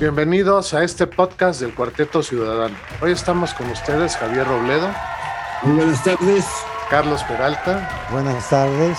[0.00, 2.74] Bienvenidos a este podcast del Cuarteto Ciudadano.
[3.00, 4.88] Hoy estamos con ustedes Javier Robledo.
[5.62, 6.44] Muy buenas tardes.
[6.90, 8.08] Carlos Peralta.
[8.10, 8.98] Buenas tardes.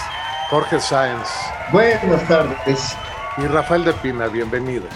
[0.50, 1.28] Jorge Sáenz.
[1.74, 2.96] Buenas tardes.
[3.38, 4.94] Y Rafael de Pina, bienvenidos.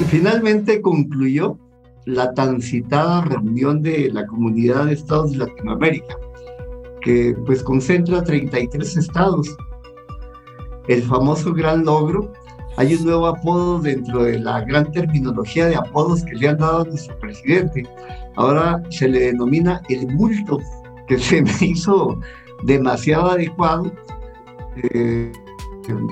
[0.00, 1.56] Y finalmente concluyó
[2.04, 6.16] la tan citada reunión de la Comunidad de Estados de Latinoamérica,
[7.00, 9.56] que pues concentra 33 estados.
[10.88, 12.32] El famoso gran logro
[12.76, 16.82] hay un nuevo apodo dentro de la gran terminología de apodos que le han dado
[16.82, 17.86] a nuestro presidente.
[18.36, 20.58] Ahora se le denomina el bulto,
[21.06, 22.18] que se me hizo
[22.64, 23.92] demasiado adecuado,
[24.76, 25.32] eh,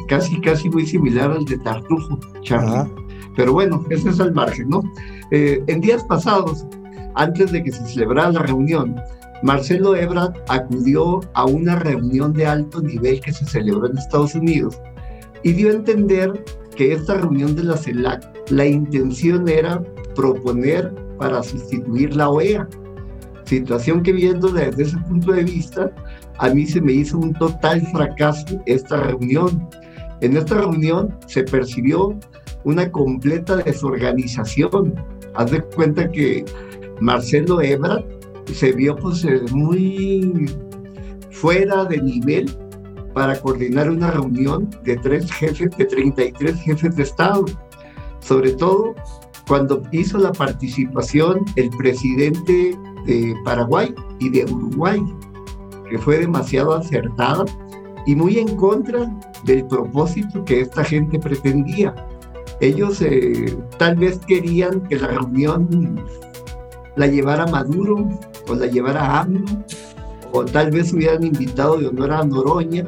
[0.08, 2.90] casi, casi muy similar al de Tartufo, Charlie.
[3.36, 4.82] Pero bueno, eso es al margen, ¿no?
[5.30, 6.66] Eh, en días pasados,
[7.14, 9.00] antes de que se celebrara la reunión,
[9.42, 14.78] Marcelo Ebrard acudió a una reunión de alto nivel que se celebró en Estados Unidos
[15.42, 16.44] y dio a entender
[16.76, 19.82] que esta reunión de la CELAC, la intención era
[20.14, 22.68] proponer para sustituir la OEA.
[23.44, 25.90] Situación que viendo desde ese punto de vista,
[26.38, 29.68] a mí se me hizo un total fracaso esta reunión.
[30.20, 32.18] En esta reunión se percibió
[32.64, 34.94] una completa desorganización.
[35.34, 36.44] Haz de cuenta que
[37.00, 38.04] Marcelo Ebrard
[38.52, 40.50] se vio pues muy
[41.30, 42.50] fuera de nivel
[43.14, 47.44] para coordinar una reunión de tres jefes, de 33 jefes de Estado.
[48.20, 48.94] Sobre todo
[49.46, 55.02] cuando hizo la participación el presidente de Paraguay y de Uruguay,
[55.88, 57.44] que fue demasiado acertada
[58.06, 59.10] y muy en contra
[59.44, 61.94] del propósito que esta gente pretendía.
[62.60, 66.04] Ellos eh, tal vez querían que la reunión
[66.96, 68.08] la llevara Maduro
[68.48, 69.44] o la llevara AMLO
[70.32, 72.86] o tal vez hubieran invitado de honor a Noroña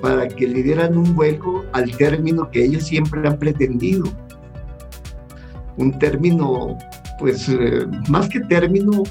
[0.00, 4.04] para que le dieran un vuelco al término que ellos siempre han pretendido.
[5.76, 6.76] Un término,
[7.18, 9.02] pues, eh, más que término,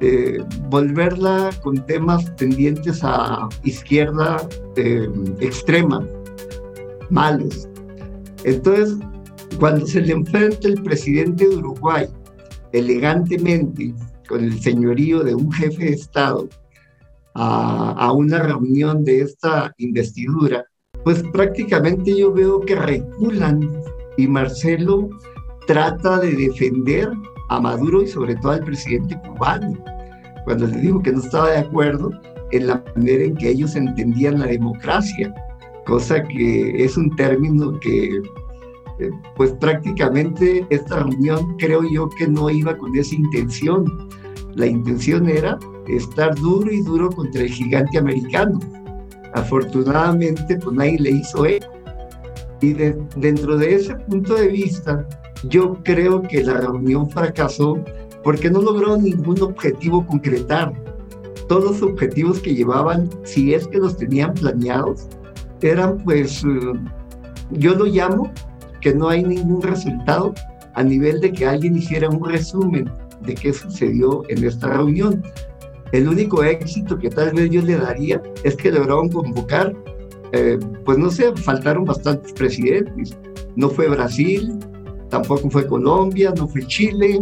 [0.00, 4.36] eh, volverla con temas tendientes a izquierda
[4.76, 5.08] eh,
[5.40, 6.06] extrema,
[7.10, 7.68] malos.
[8.44, 8.98] Entonces,
[9.58, 12.06] cuando se le enfrenta el presidente de Uruguay
[12.72, 13.94] elegantemente
[14.28, 16.48] con el señorío de un jefe de Estado,
[17.34, 20.64] a, una reunión de esta investidura,
[21.02, 23.68] pues prácticamente yo veo que reculan
[24.16, 25.08] y Marcelo
[25.66, 27.10] trata de defender
[27.50, 29.76] a Maduro y sobre todo al presidente cubano,
[30.44, 32.10] cuando le digo que no estaba de acuerdo
[32.52, 35.34] en la manera en que ellos entendían la democracia,
[35.86, 38.22] cosa que es un término que
[39.00, 44.08] eh, pues prácticamente esta reunión creo yo que no iba con esa intención.
[44.54, 45.58] La intención era
[45.88, 48.58] estar duro y duro contra el gigante americano.
[49.34, 51.72] Afortunadamente, pues nadie le hizo eco.
[52.60, 55.06] Y dentro de ese punto de vista,
[55.48, 57.78] yo creo que la reunión fracasó
[58.22, 60.72] porque no logró ningún objetivo concretar.
[61.48, 65.08] Todos los objetivos que llevaban, si es que los tenían planeados,
[65.60, 66.72] eran pues, eh,
[67.50, 68.32] yo lo llamo
[68.80, 70.32] que no hay ningún resultado
[70.74, 72.90] a nivel de que alguien hiciera un resumen
[73.20, 75.22] de qué sucedió en esta reunión.
[75.94, 79.72] El único éxito que tal vez yo le daría es que lograron convocar,
[80.32, 83.16] eh, pues no sé, faltaron bastantes presidentes.
[83.54, 84.58] No fue Brasil,
[85.08, 87.20] tampoco fue Colombia, no fue Chile.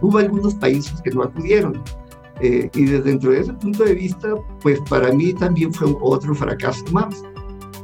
[0.00, 1.82] Hubo algunos países que no acudieron.
[2.40, 4.28] Eh, y desde dentro de ese punto de vista,
[4.62, 7.22] pues para mí también fue otro fracaso más.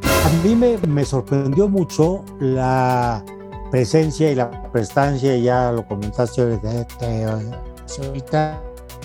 [0.02, 3.22] A mí me, me sorprendió mucho la
[3.70, 8.62] presencia y la prestancia, ya lo comentaste ahorita,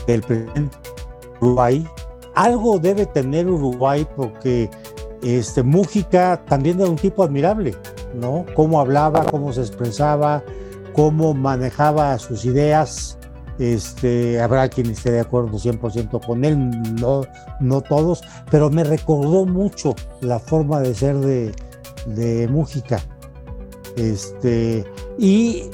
[0.08, 0.78] del presidente
[1.42, 1.88] Uruguay.
[2.36, 4.70] Algo debe tener Uruguay porque
[5.24, 7.76] este, Mújica también era un tipo admirable,
[8.14, 8.46] ¿no?
[8.56, 10.44] Cómo hablaba, cómo se expresaba,
[10.94, 13.18] cómo manejaba sus ideas.
[13.58, 17.22] Este, habrá quien esté de acuerdo 100% con él, no,
[17.62, 21.54] no todos, pero me recordó mucho la forma de ser de,
[22.06, 23.02] de Mújica.
[23.96, 24.84] Este,
[25.18, 25.70] y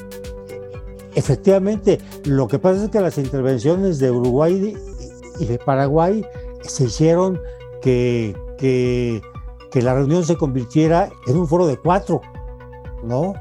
[1.14, 4.76] efectivamente, lo que pasa es que las intervenciones de Uruguay
[5.38, 6.24] y de Paraguay
[6.62, 7.40] se hicieron
[7.80, 9.20] que, que,
[9.80, 12.20] la reunión se convirtiera en un foro de cuatro,
[13.02, 13.34] ¿no?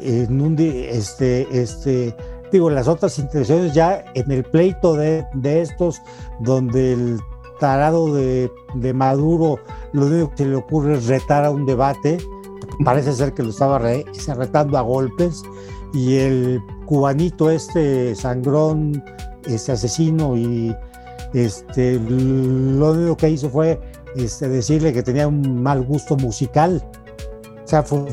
[0.00, 2.14] En un, este, este,
[2.52, 6.00] digo, las otras intervenciones ya en el pleito de, de estos,
[6.40, 7.20] donde el
[7.58, 8.50] tarado de,
[8.94, 9.58] Maduro
[9.92, 12.18] lo único que se le ocurre es retar a un debate,
[12.84, 15.42] parece ser que lo estaba retando a golpes,
[15.92, 19.02] y el cubanito este sangrón,
[19.46, 20.74] este asesino y
[21.34, 23.80] este lo único que hizo fue
[24.16, 26.82] este, decirle que tenía un mal gusto musical.
[27.64, 28.12] O sea, fue,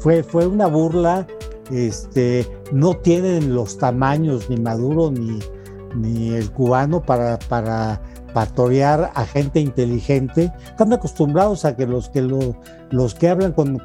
[0.00, 1.26] fue, fue, una burla
[1.70, 5.38] este, no tienen los tamaños ni Maduro ni,
[5.94, 8.00] ni el cubano para, para
[8.32, 10.50] pastorear a gente inteligente.
[10.70, 12.22] Están acostumbrados a que los que,
[12.90, 13.78] los que hablan con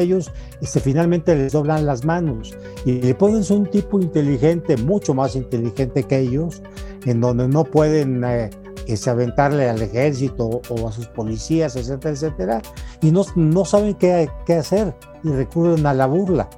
[0.00, 2.54] ellos este, finalmente les doblan las manos
[2.84, 6.62] y le ponen un tipo inteligente, mucho más inteligente que ellos,
[7.04, 8.50] en donde no pueden eh,
[8.86, 12.62] este, aventarle al ejército o a sus policías, etcétera, etcétera,
[13.02, 16.48] y no, no saben qué, qué hacer y recurren a la burla,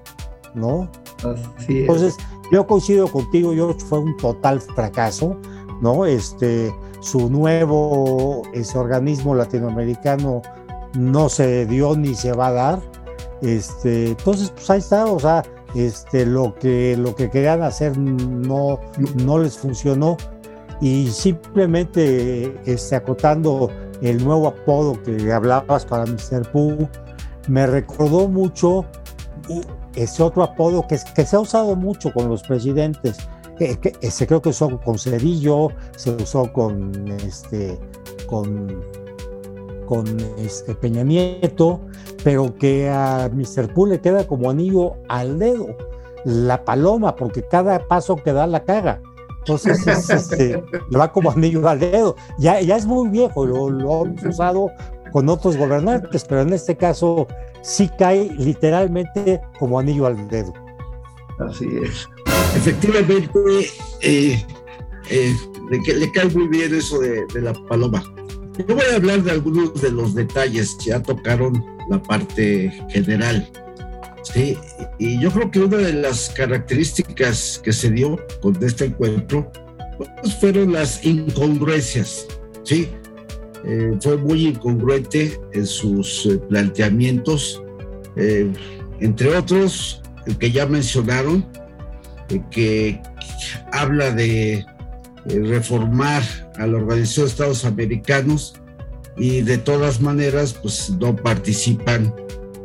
[0.54, 0.90] ¿no?
[1.68, 2.16] Entonces,
[2.52, 5.36] yo coincido contigo, yo fue un total fracaso,
[5.80, 6.06] ¿no?
[6.06, 10.42] Este, su nuevo ese organismo latinoamericano
[10.94, 12.82] no se dio ni se va a dar.
[13.42, 15.42] Este, entonces, pues ahí está, o sea,
[15.74, 18.80] este, lo, que, lo que querían hacer no,
[19.24, 20.16] no les funcionó
[20.80, 23.70] y simplemente este, acotando
[24.02, 26.50] el nuevo apodo que hablabas para Mr.
[26.52, 26.88] Pooh,
[27.48, 28.84] me recordó mucho
[29.94, 33.16] ese otro apodo que, se ha usado mucho con los presidentes,
[33.58, 33.78] que,
[34.26, 36.92] creo que usó con Cedillo, se usó con
[37.22, 37.78] este
[38.26, 38.82] con
[39.86, 40.04] con
[40.38, 41.80] este Peña Nieto,
[42.22, 43.72] pero que a Mr.
[43.72, 45.68] Pooh le queda como anillo al dedo,
[46.24, 49.00] la paloma, porque cada paso que da la caga.
[49.38, 52.16] Entonces este, le va como anillo al dedo.
[52.38, 54.70] Ya, ya es muy viejo, lo, lo hemos usado
[55.12, 57.26] con otros gobernantes, pero en este caso
[57.62, 60.52] sí cae literalmente como anillo al dedo.
[61.38, 62.08] Así es.
[62.56, 63.38] Efectivamente,
[64.02, 64.44] eh,
[65.10, 65.34] eh,
[65.70, 68.02] le, cae muy bien eso de, la paloma.
[68.58, 73.46] Yo voy a hablar de algunos de los detalles, ya tocaron la parte general.
[74.22, 74.56] Sí,
[74.98, 79.52] y yo creo que una de las características que se dio con este encuentro
[79.98, 82.26] pues, fueron las incongruencias.
[82.64, 82.88] Sí,
[83.64, 87.62] eh, fue muy incongruente en sus eh, planteamientos,
[88.16, 88.50] eh,
[89.00, 91.46] entre otros, el que ya mencionaron,
[92.50, 93.00] que
[93.72, 94.66] habla de
[95.26, 96.22] reformar
[96.58, 98.54] a la Organización de Estados Americanos
[99.16, 102.14] y de todas maneras, pues no participan,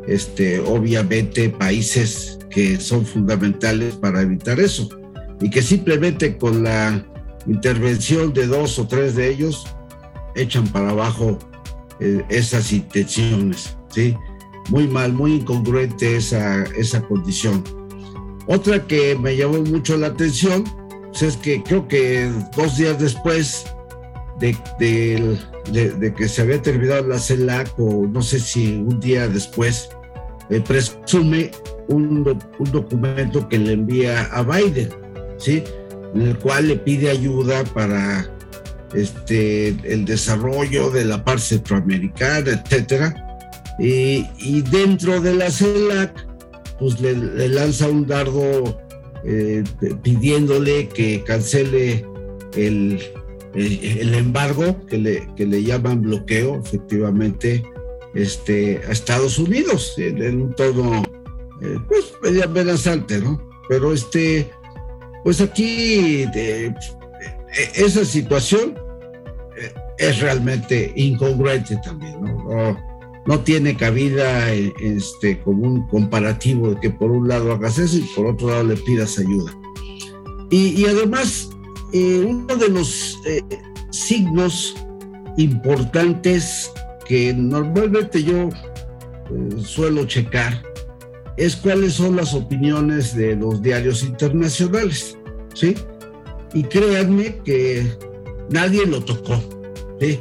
[0.06, 4.88] este, obviamente, países que son fundamentales para evitar eso
[5.40, 7.04] y que simplemente con la
[7.46, 9.66] intervención de dos o tres de ellos
[10.34, 11.38] echan para abajo
[12.00, 14.14] eh, esas intenciones, ¿sí?
[14.68, 17.64] Muy mal, muy incongruente esa, esa condición.
[18.46, 20.64] Otra que me llamó mucho la atención
[21.08, 23.64] pues, es que creo que dos días después
[24.78, 29.90] de, que se había terminado la CELAC, o no sé si un día después,
[30.50, 31.52] eh, presume
[31.88, 34.90] un, un, documento que le envía a Biden,
[35.38, 35.62] ¿sí?
[36.14, 38.28] En el cual le pide ayuda para
[38.94, 43.14] este, el desarrollo de la parte centroamericana, etcétera.
[43.78, 46.26] Y, dentro de la CELAC,
[46.78, 47.14] pues le,
[47.48, 48.78] lanza un dardo
[49.24, 49.64] eh,
[50.02, 52.04] pidiéndole que cancele
[52.54, 53.00] el,
[53.54, 57.62] el, embargo que le, que le llaman bloqueo, efectivamente,
[58.14, 61.02] este, a Estados Unidos, en, un tono,
[61.60, 63.40] eh, pues, medio amenazante, ¿no?
[63.68, 64.50] Pero este,
[65.24, 66.74] pues aquí e,
[67.74, 68.74] esa situación
[69.56, 72.76] eh, es realmente incongruente también, ¿no?
[73.26, 78.08] no, tiene cabida este, como un comparativo de que por un lado hagas eso y
[78.16, 79.52] por otro lado le pidas ayuda.
[80.50, 81.48] Y, además,
[81.92, 83.42] eh, uno de los eh,
[83.90, 84.74] signos
[85.36, 86.72] importantes
[87.06, 88.48] que normalmente yo
[89.62, 90.62] suelo checar
[91.36, 95.16] es cuáles son las opiniones de los diarios internacionales,
[95.54, 95.74] ¿sí?
[96.52, 97.86] Y créanme que
[98.50, 99.42] nadie lo tocó,
[100.00, 100.20] ¿sí?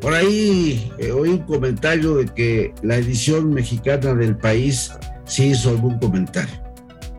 [0.00, 4.92] Por ahí eh, oí un comentario de que la edición mexicana del país
[5.24, 6.54] sí hizo algún comentario,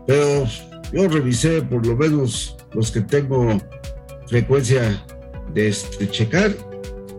[0.06, 0.46] pero
[0.92, 3.60] yo revisé por lo menos los que tengo
[4.30, 5.04] frecuencia
[5.52, 6.56] de este, checar,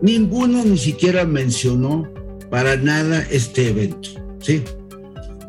[0.00, 2.10] ninguno ni siquiera mencionó
[2.50, 4.08] para nada este evento,
[4.40, 4.64] ¿sí?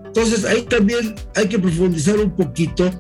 [0.05, 2.91] Entonces ahí también hay que profundizar un poquito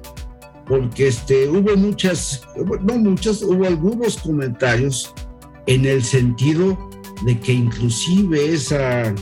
[0.65, 2.41] porque este, hubo muchas,
[2.83, 5.13] no muchas, hubo algunos comentarios
[5.67, 6.89] en el sentido
[7.25, 9.13] de que inclusive esa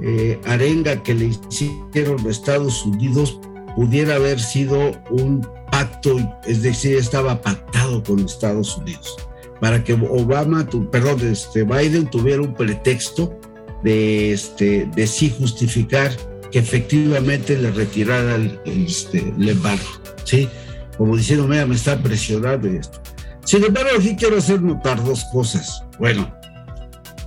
[0.00, 3.38] eh, arenga que le hicieron los Estados Unidos
[3.76, 9.16] pudiera haber sido un pacto, es decir, estaba pactado con Estados Unidos,
[9.60, 13.36] para que Obama, perdón, este, Biden tuviera un pretexto
[13.82, 16.12] de, este, de sí justificar
[16.52, 19.82] que efectivamente le retirara el, este, embargo,
[20.22, 20.48] ¿sí?
[20.96, 23.00] Como diciendo, mira, me está presionando esto.
[23.44, 25.82] Sin embargo, aquí quiero hacer notar dos cosas.
[25.98, 26.32] Bueno,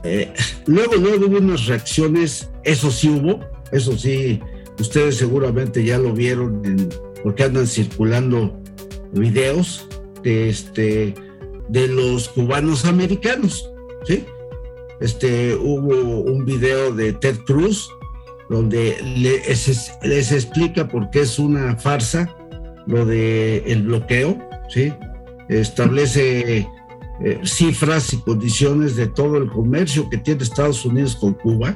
[0.06, 0.34] eh,
[0.68, 3.42] luego, luego hubo unas reacciones, eso sí hubo,
[3.74, 4.40] eso sí,
[4.80, 6.62] ustedes seguramente ya lo vieron
[7.24, 8.60] porque andan circulando
[9.14, 9.88] videos
[10.24, 11.14] de, este,
[11.70, 13.70] de los cubanos americanos,
[14.06, 14.26] ¿sí?
[15.00, 17.90] Este, hubo un video de Ted Cruz
[18.50, 22.36] donde les, explica por qué es una farsa
[22.88, 24.38] lo de el bloqueo,
[24.70, 24.94] ¿sí?
[25.50, 26.68] Establece
[27.24, 31.76] eh, cifras y condiciones de todo el comercio que tiene Estados Unidos con Cuba.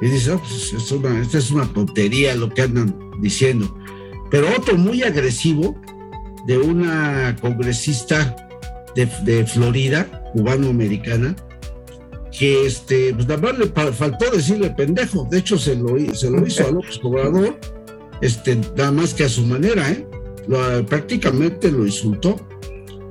[0.00, 3.74] Y dice, pues esta es una tontería lo que andan diciendo.
[4.30, 5.80] Pero otro muy agresivo
[6.46, 8.36] de una congresista
[8.94, 11.34] de, de Florida, cubano-americana,
[12.38, 15.26] que este, pues nada más le faltó decirle pendejo.
[15.30, 17.58] De hecho, se lo, se lo hizo a López Obrador,
[18.20, 20.06] este, nada más que a su manera, ¿eh?
[20.88, 22.36] prácticamente lo insultó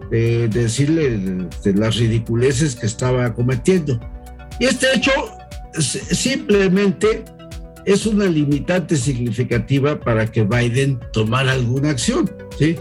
[0.09, 3.99] de, decirle de, las ridiculeces que estaba cometiendo.
[4.59, 5.11] Y este hecho
[5.79, 7.23] simplemente
[7.87, 12.29] es una limitante significativa para que Biden tomara alguna acción,
[12.59, 12.75] ¿sí?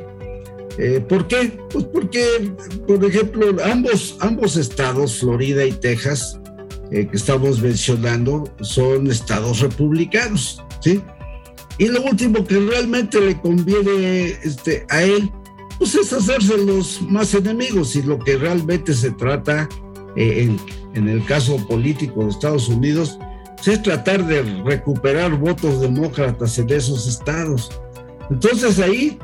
[0.78, 1.58] Eh, ¿Por qué?
[1.70, 2.52] Pues porque,
[2.86, 6.38] por ejemplo, ambos, ambos estados, Florida y Texas,
[6.90, 11.00] eh, que estamos mencionando, son estados republicanos, ¿sí?
[11.78, 15.30] Y lo último que realmente le conviene este, a él
[15.78, 19.68] pues es hacerse los más enemigos y lo que realmente se trata
[20.16, 20.56] eh,
[20.94, 23.18] en, el caso político de Estados Unidos
[23.64, 27.70] es tratar de recuperar votos demócratas en esos estados.
[28.30, 29.18] Entonces ahí,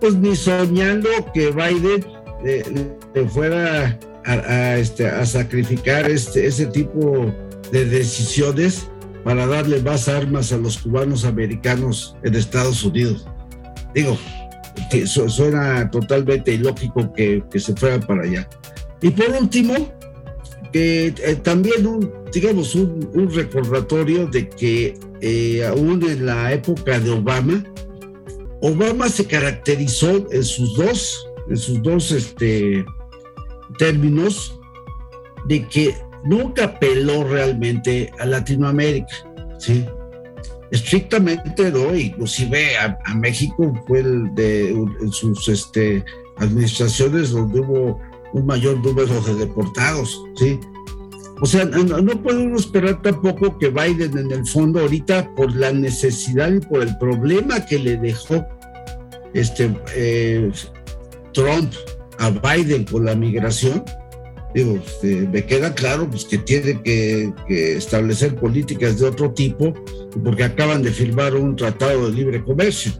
[0.00, 2.04] pues ni soñando que Biden
[2.44, 7.32] eh, fuera a, este, a sacrificar este, ese tipo
[7.70, 8.88] de decisiones
[9.24, 13.26] para darle más armas a los cubanos americanos en Estados Unidos.
[13.94, 14.18] Digo,
[14.90, 18.48] que suena totalmente ilógico que, se fueran para allá.
[19.00, 19.74] Y por último,
[20.74, 27.64] eh, también un, digamos, un, recordatorio de que eh, aún en la época de Obama,
[28.60, 32.84] Obama se caracterizó en sus dos, en sus dos este,
[33.78, 34.58] términos
[35.46, 39.14] de que nunca apeló realmente a Latinoamérica,
[39.58, 39.84] ¿sí?
[40.70, 46.04] estrictamente no, inclusive a, a México fue el de en sus este,
[46.36, 48.00] administraciones donde hubo
[48.32, 50.58] un mayor número de deportados, ¿sí?
[51.42, 56.52] O sea, no, podemos esperar tampoco que Biden en el fondo ahorita por la necesidad
[56.52, 58.46] y por el problema que le dejó
[59.34, 60.52] este eh,
[61.32, 61.72] Trump
[62.20, 63.82] a Biden con la migración,
[64.54, 69.74] digo, este, me queda claro pues, que tiene que, establecer políticas de otro tipo,
[70.22, 72.92] porque acaban de firmar un tratado de libre comercio.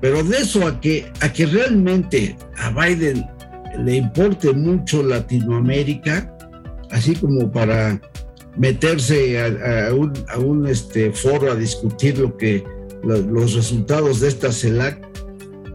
[0.00, 3.24] Pero de eso a que, a que realmente a Biden
[3.78, 6.36] le importe mucho Latinoamérica,
[6.90, 8.00] así como para
[8.56, 12.64] meterse a, un, este, foro a discutir lo que,
[13.02, 15.06] los resultados de esta CELAC,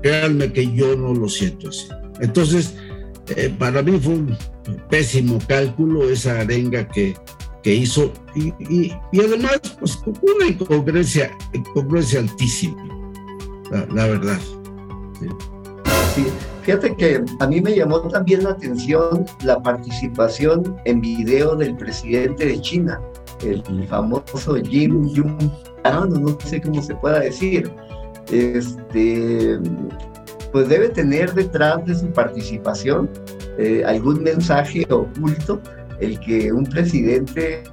[0.02, 1.88] créanme que yo no lo siento así.
[2.20, 2.76] Entonces,
[3.36, 4.38] eh, para mí fue un
[4.90, 7.16] pésimo cálculo esa arenga que,
[7.64, 12.78] que hizo y, y, además pues una incongruencia, incongruencia altísima,
[13.72, 14.40] la, verdad.
[16.14, 16.26] Sí.
[16.66, 22.44] Fíjate que a mí me llamó también la atención la participación en video del presidente
[22.44, 23.00] de China,
[23.44, 25.52] el famoso Jim Jung,
[26.10, 27.72] no sé cómo se pueda decir.
[28.32, 29.60] Este,
[30.52, 33.12] pues debe tener detrás de su participación
[33.60, 35.62] eh, algún mensaje oculto,
[36.00, 37.64] el que un presidente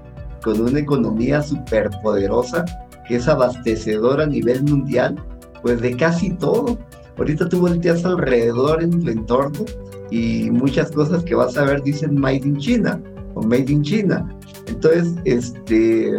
[0.42, 2.66] con una economía superpoderosa,
[3.08, 5.16] que es abastecedor a nivel mundial,
[5.62, 6.78] pues de casi todo.
[7.18, 9.64] Ahorita tú volteas alrededor en tu entorno
[10.10, 13.00] y muchas cosas que vas a ver dicen Made in China
[13.34, 14.28] o Made in China.
[14.66, 16.12] Entonces, este,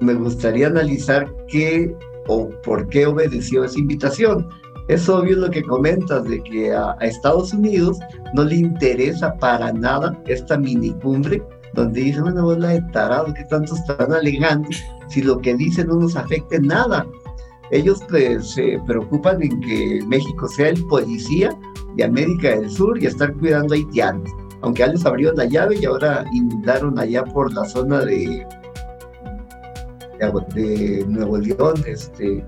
[0.00, 1.94] me gustaría analizar qué
[2.26, 4.46] o por qué obedeció esa invitación
[4.90, 7.98] es obvio lo que comentas de que a, Estados Unidos
[8.34, 11.40] no le interesa para nada esta mini cumbre
[11.74, 14.68] donde dicen, bueno, vos la de tarado que tanto están alegando
[15.08, 17.06] si lo que dicen no nos afecte nada.
[17.70, 21.50] Ellos pues, se preocupan en que México sea el policía
[21.96, 24.30] de América del Sur y estar cuidando a haitianos.
[24.62, 28.46] Aunque ya les abrieron la llave y ahora inundaron allá por la zona de,
[30.54, 32.44] de Nuevo León, este,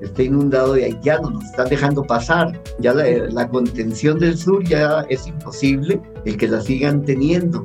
[0.00, 2.60] está inundado de haitianos, nos están dejando pasar.
[2.78, 7.64] Ya la, contención del sur ya es imposible el que la sigan teniendo.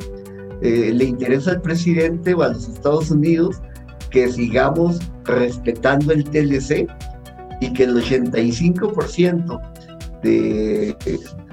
[0.61, 3.61] Eh, le interesa al presidente o a los Estados Unidos
[4.09, 6.87] que sigamos respetando el TLC
[7.61, 9.61] y que el 85%
[10.23, 10.95] de,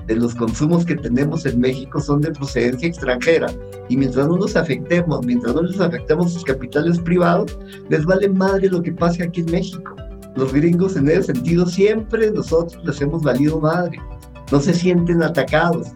[0.06, 3.52] de los consumos que tenemos en México son de procedencia extranjera.
[3.88, 8.68] Y mientras no nos afectemos, mientras no les afectemos sus capitales privados, les vale madre
[8.68, 9.94] lo que pase aquí en México.
[10.36, 13.98] Los gringos en ese sentido siempre nosotros les hemos valido madre.
[14.50, 15.88] No se sienten atacados.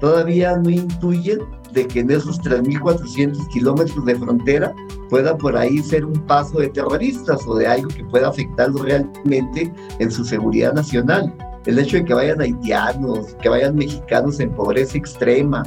[0.00, 1.40] Todavía no intuyen
[1.74, 4.74] de que en esos 3.400 kilómetros de frontera
[5.10, 9.72] pueda por ahí ser un paso de terroristas o de algo que pueda afectarlos realmente
[9.98, 11.34] en su seguridad nacional.
[11.66, 15.62] El hecho de que vayan haitianos, que vayan mexicanos en pobreza extrema,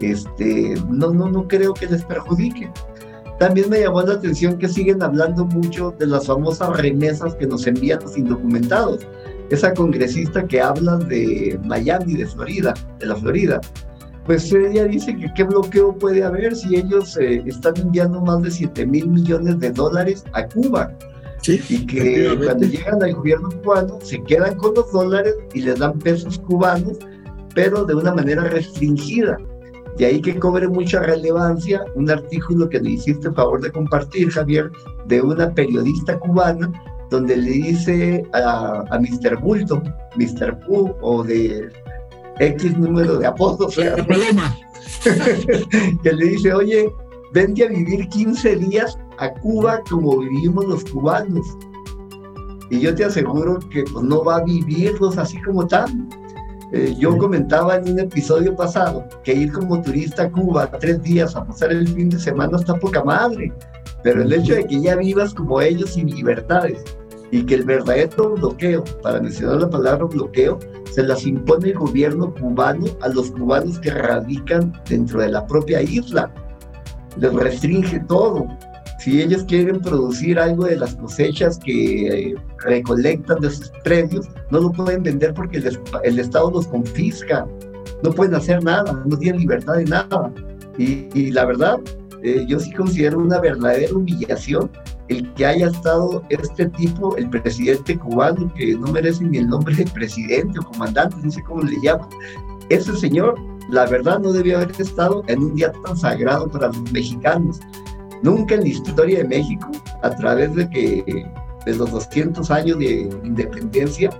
[0.00, 2.70] este, no, no, no creo que les perjudique.
[3.38, 7.66] También me llamó la atención que siguen hablando mucho de las famosas remesas que nos
[7.66, 9.06] envían los indocumentados.
[9.50, 13.60] Esa congresista que habla de Miami, de Florida, de la Florida,
[14.26, 18.50] pues ella dice que qué bloqueo puede haber si ellos eh, están enviando más de
[18.50, 20.92] 7 mil millones de dólares a Cuba.
[21.46, 25.98] y que cuando llegan al gobierno cubano se quedan con los dólares y les dan
[25.98, 26.98] pesos cubanos,
[27.54, 29.38] pero de una manera restringida.
[29.96, 34.70] De ahí que cobre mucha relevancia un artículo que le hiciste favor de compartir, Javier,
[35.06, 36.70] de una periodista cubana,
[37.10, 39.40] donde le dice a, a Mr.
[39.40, 39.82] Bulto,
[40.16, 40.58] Mr.
[40.60, 41.68] Pu, o de
[42.40, 43.76] X número de apodos.
[46.02, 46.92] que le dice, oye,
[47.32, 51.46] vente a vivir 15 días a Cuba como vivimos los cubanos.
[52.70, 55.90] Y yo te aseguro que pues, no va a vivirlos así como tal.
[56.72, 61.34] Eh, yo comentaba en un episodio pasado que ir como turista a Cuba tres días
[61.34, 63.52] a pasar el fin de semana está poca madre,
[64.04, 66.84] pero el hecho de que ya vivas como ellos sin libertades
[67.30, 70.58] y que el verdadero bloqueo, para mencionar la palabra bloqueo,
[70.92, 75.80] se las impone el gobierno cubano a los cubanos que radican dentro de la propia
[75.82, 76.32] isla.
[77.16, 78.46] Les restringe todo.
[78.98, 84.60] Si ellos quieren producir algo de las cosechas que eh, recolectan de sus predios, no
[84.60, 85.58] lo pueden vender porque
[86.04, 87.46] el, Estado los confisca.
[88.02, 90.32] No pueden hacer nada, no tienen libertad de nada.
[90.76, 91.78] Y, la verdad,
[92.22, 94.70] eh, yo sí considero una verdadera humillación
[95.10, 99.74] el que haya estado este tipo, el presidente cubano, que no merece ni el nombre
[99.74, 102.08] de presidente o comandante, no sé cómo le llaman,
[102.68, 103.34] ese señor,
[103.68, 107.58] la verdad, no debió haber estado en un día tan sagrado para los mexicanos.
[108.22, 109.68] Nunca en la historia de México,
[110.02, 111.26] a través de que
[111.66, 114.10] de los 200 años de independencia,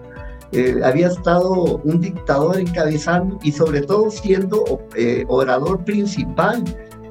[0.53, 6.65] eh, había estado un dictador encabezando y sobre todo siendo eh, orador principal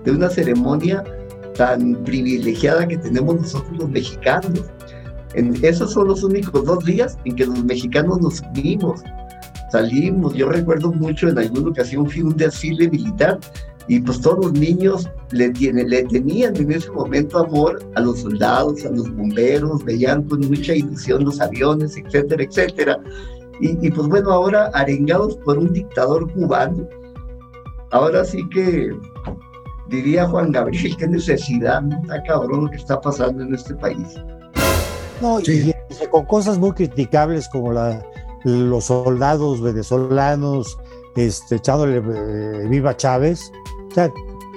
[0.03, 1.03] de una ceremonia
[1.59, 4.63] tan privilegiada que tenemos nosotros los mexicanos.
[5.33, 9.01] En, esos son los únicos dos días en que los mexicanos nos unimos,
[9.69, 10.33] salimos.
[10.35, 13.37] Yo recuerdo mucho en alguna ocasión fui un desfile militar
[13.89, 18.91] y pues todos los niños le tenían en ese momento amor a los soldados, a
[18.91, 22.99] los bomberos, veían con mucha ilusión los aviones, etcétera, etcétera.
[23.59, 26.87] Y, y pues bueno, ahora arengados por un dictador cubano,
[27.91, 28.93] ahora sí que
[29.89, 32.01] diría Juan Gabriel, qué necesidad, ¿no?
[32.01, 34.15] está cabrón lo que está pasando en este país.
[35.21, 35.73] No, y,
[36.09, 38.01] con cosas muy criticables como la,
[38.45, 40.77] los soldados venezolanos
[41.15, 43.51] este, echándole eh, viva Chávez.
[43.91, 44.09] O sea,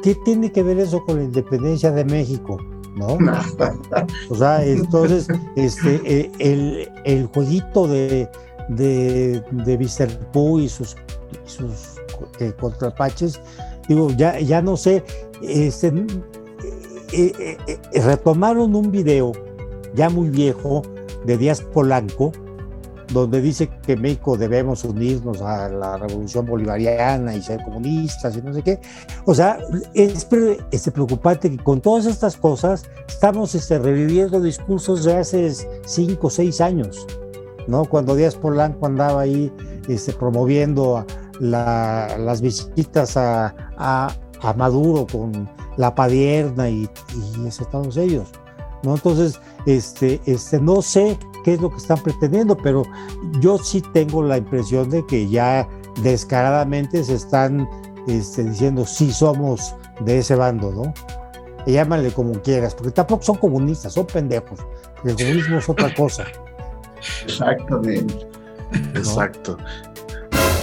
[0.03, 2.59] ¿qué tiene que ver eso con la independencia de México?
[2.95, 3.18] ¿No?
[4.31, 8.29] o sea, entonces, este, eh, el, el jueguito de,
[8.68, 10.31] de, de Mr.
[10.33, 10.97] Pooh y sus,
[11.45, 12.01] sus
[12.38, 13.40] eh, contrapaches
[13.88, 15.05] digo, ya, ya no sé,
[15.42, 15.88] este,
[17.12, 19.33] eh, eh, eh, retomaron un video
[19.95, 20.83] ya muy viejo
[21.27, 22.33] de Díaz Polanco,
[23.12, 28.55] donde dice que México debemos unirnos a la revolución bolivariana y ser comunistas y no
[28.55, 28.81] sé qué.
[29.27, 29.59] O sea,
[29.92, 30.27] es
[30.71, 35.53] este, preocupante que con todas estas cosas estamos este, reviviendo discursos de hace
[35.85, 37.07] cinco o seis años,
[37.66, 37.85] ¿no?
[37.85, 39.53] Cuando Díaz Polanco andaba ahí
[39.87, 41.05] este, promoviendo
[41.40, 43.55] las visitas a,
[44.57, 48.29] Maduro con la Padierna y, y todos ellos.
[48.83, 48.95] ¿no?
[48.95, 52.83] Entonces, este, este, no sé qué es lo que están pretendiendo, pero
[53.40, 55.68] yo sí tengo la impresión de que ya
[56.03, 57.68] descaradamente se están
[58.09, 60.92] este, diciendo sí somos de ese bando, ¿no?
[61.66, 64.59] llámale como quieras, porque tampoco son comunistas, son pendejos.
[65.05, 66.25] El comunismo es otra cosa.
[67.25, 68.27] Exactamente.
[68.95, 69.57] Exacto.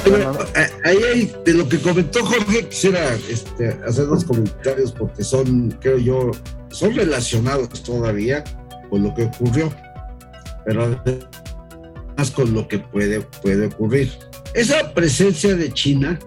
[0.06, 5.98] Eh, ahí de lo que comentó Jorge, quisiera este, hacer dos comentarios porque son, creo
[5.98, 6.32] yo,
[6.70, 8.44] son relacionados todavía
[8.90, 9.74] con lo que ocurrió,
[10.66, 14.12] pero además con lo que puede, puede ocurrir.
[14.54, 16.18] Esa presencia de China,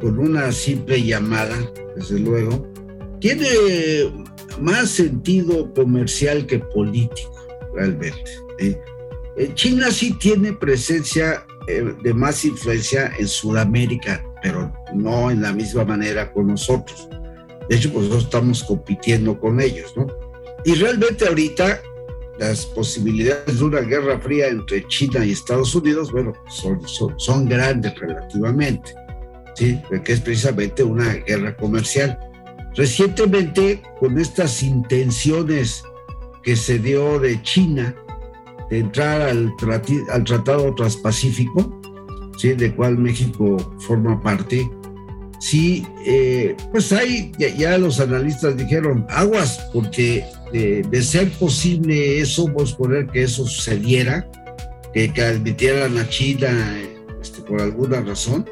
[0.00, 1.56] con una simple llamada,
[1.96, 2.66] desde luego,
[3.20, 3.46] tiene
[4.60, 8.30] más sentido comercial que político, realmente.
[8.58, 8.76] Eh,
[9.54, 16.32] China sí tiene presencia de más influencia en Sudamérica, pero no en la misma manera
[16.32, 17.08] con nosotros.
[17.68, 20.06] De hecho, pues nosotros estamos compitiendo con ellos, ¿no?
[20.64, 21.80] Y realmente ahorita
[22.38, 27.48] las posibilidades de una guerra fría entre China y Estados Unidos, bueno, son, son, son
[27.48, 28.94] grandes relativamente,
[29.54, 29.80] ¿sí?
[29.88, 32.18] Porque es precisamente una guerra comercial.
[32.74, 35.82] Recientemente, con estas intenciones
[36.42, 37.94] que se dio de China
[38.70, 39.54] entrar al,
[40.10, 41.80] al Tratado Transpacífico,
[42.38, 42.52] ¿sí?
[42.54, 44.68] de cual México forma parte,
[45.40, 52.74] sí, eh, pues ahí ya, los analistas dijeron, aguas, porque de ser posible eso, vamos
[52.74, 54.30] a poner que eso sucediera,
[54.92, 56.78] que, admitieran a China
[57.20, 58.48] este, por alguna razón,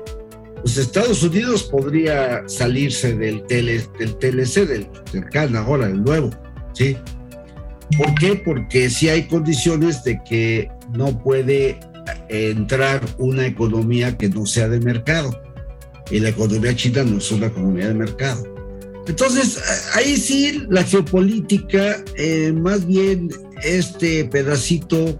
[0.62, 6.30] pues Estados Unidos podría salirse del, del TLC, del, del CAN ahora, el nuevo,
[6.72, 6.96] ¿sí?
[7.96, 8.36] ¿Por qué?
[8.36, 11.78] Porque sí hay condiciones de que no puede
[12.28, 15.38] entrar una economía que no sea de mercado.
[16.10, 18.52] Y la economía china no es una economía de mercado.
[19.06, 19.60] Entonces,
[19.94, 23.30] ahí sí la geopolítica, eh, más bien
[23.62, 25.18] este pedacito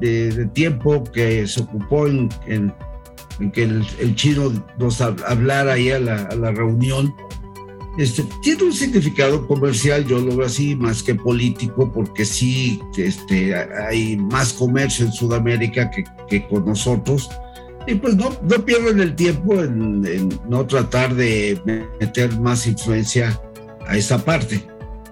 [0.00, 2.28] de, tiempo que se ocupó en,
[3.52, 7.12] que el, chino nos hablara ahí a la, a la reunión,
[7.98, 13.54] este, tiene un significado comercial, yo lo veo así, más que político, porque sí este,
[13.54, 17.30] hay más comercio en Sudamérica que, que con nosotros.
[17.86, 21.60] Y pues no, no pierden el tiempo en, no tratar de
[22.00, 23.40] meter más influencia
[23.86, 24.62] a esa parte.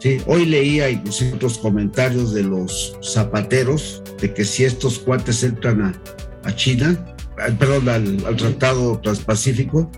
[0.00, 5.80] Sí, hoy leía incluso otros comentarios de los zapateros de que si estos cuates entran
[5.80, 5.94] a,
[6.42, 7.14] a China,
[7.58, 9.90] perdón, al, al Tratado Transpacífico,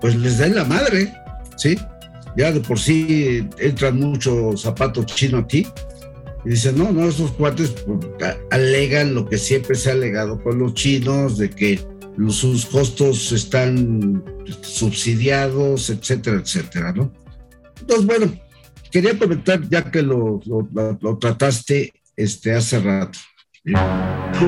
[0.00, 1.12] pues les den la madre,
[1.56, 1.76] ¿sí?
[2.36, 5.66] Ya de por sí entran muchos zapatos chinos aquí.
[6.44, 10.58] Y dicen, no, no, esos cuates pues, alegan lo que siempre se ha alegado con
[10.58, 11.80] los chinos, de que
[12.28, 14.22] sus costos están
[14.62, 17.12] subsidiados, etcétera, etcétera, ¿no?
[17.80, 18.32] Entonces, bueno,
[18.90, 23.18] quería comentar, ya que lo, lo, trataste este, hace rato.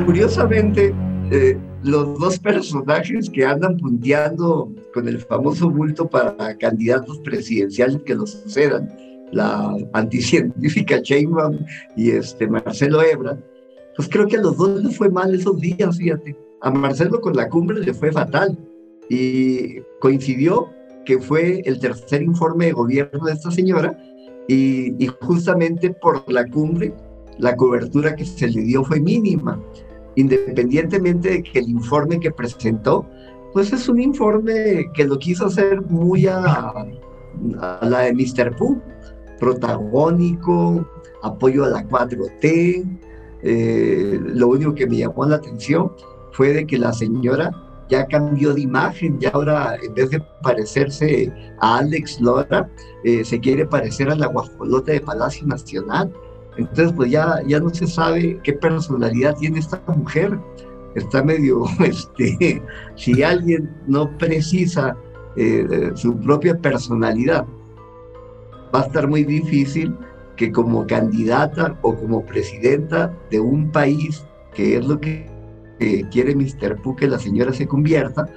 [0.05, 0.95] Curiosamente,
[1.31, 8.15] eh, los dos personajes que andan punteando con el famoso bulto para candidatos presidenciales que
[8.15, 8.91] los sucedan,
[9.33, 11.59] la anticientífica Sheinbaum
[11.95, 13.39] y este Marcelo Ebra,
[13.97, 16.35] pues creo que a los dos les fue mal esos días, fíjate.
[16.63, 18.59] A Marcelo con la cumbre le fue fatal
[19.11, 20.71] y coincidió
[21.05, 23.99] que fue el tercer informe de gobierno de esta señora
[24.49, 26.95] y, y justamente por la cumbre
[27.39, 29.61] la cobertura que se le dio fue mínima
[30.17, 33.07] independientemente de que el informe que presentó,
[33.53, 36.73] pues es un informe que lo quiso hacer muy a,
[37.83, 38.57] la de Mr.
[38.57, 38.81] Pooh,
[39.39, 40.89] protagónico,
[41.23, 42.99] apoyo a la 4T.
[43.43, 45.93] Eh, lo único que me llamó la atención
[46.33, 47.53] fue de que la señora
[47.89, 52.69] ya cambió de imagen, ya ahora en vez de parecerse a Alex Lora,
[53.05, 56.13] eh, se quiere parecer a la guajolota de Palacio Nacional.
[56.57, 60.39] Entonces, pues ya, ya no se sabe qué personalidad tiene esta mujer.
[60.95, 62.63] Está medio, este,
[62.97, 64.97] si alguien no precisa
[65.37, 67.47] eh, su propia personalidad,
[68.75, 69.97] va a estar muy difícil
[70.37, 75.33] que como candidata o como presidenta de un país, que es lo que
[76.11, 76.81] quiere Mr.
[76.83, 78.29] Pu que la señora se convierta,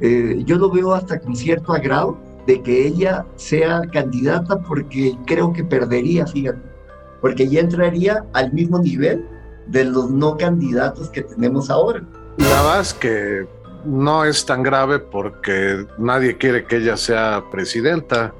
[0.00, 5.52] eh, yo lo veo hasta con cierto agrado de que ella sea candidata porque creo
[5.52, 6.75] que perdería, fíjate
[7.20, 9.26] porque ya entraría al mismo nivel
[9.66, 12.02] de los no candidatos que tenemos ahora.
[12.38, 13.46] Verdad es que
[13.84, 18.34] no es tan grave porque nadie quiere que ella sea presidenta.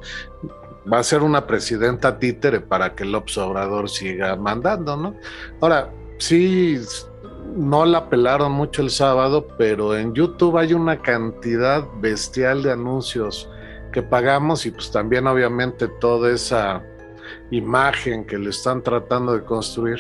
[0.91, 5.17] Va a ser una presidenta títere para que López Obrador siga mandando, ¿no?
[5.61, 6.81] Ahora, sí,
[7.57, 13.49] no la pelaron mucho el sábado, pero en YouTube hay una cantidad bestial de anuncios
[13.93, 16.85] que pagamos y pues también obviamente toda esa
[17.51, 19.99] imagen que le están tratando de construir,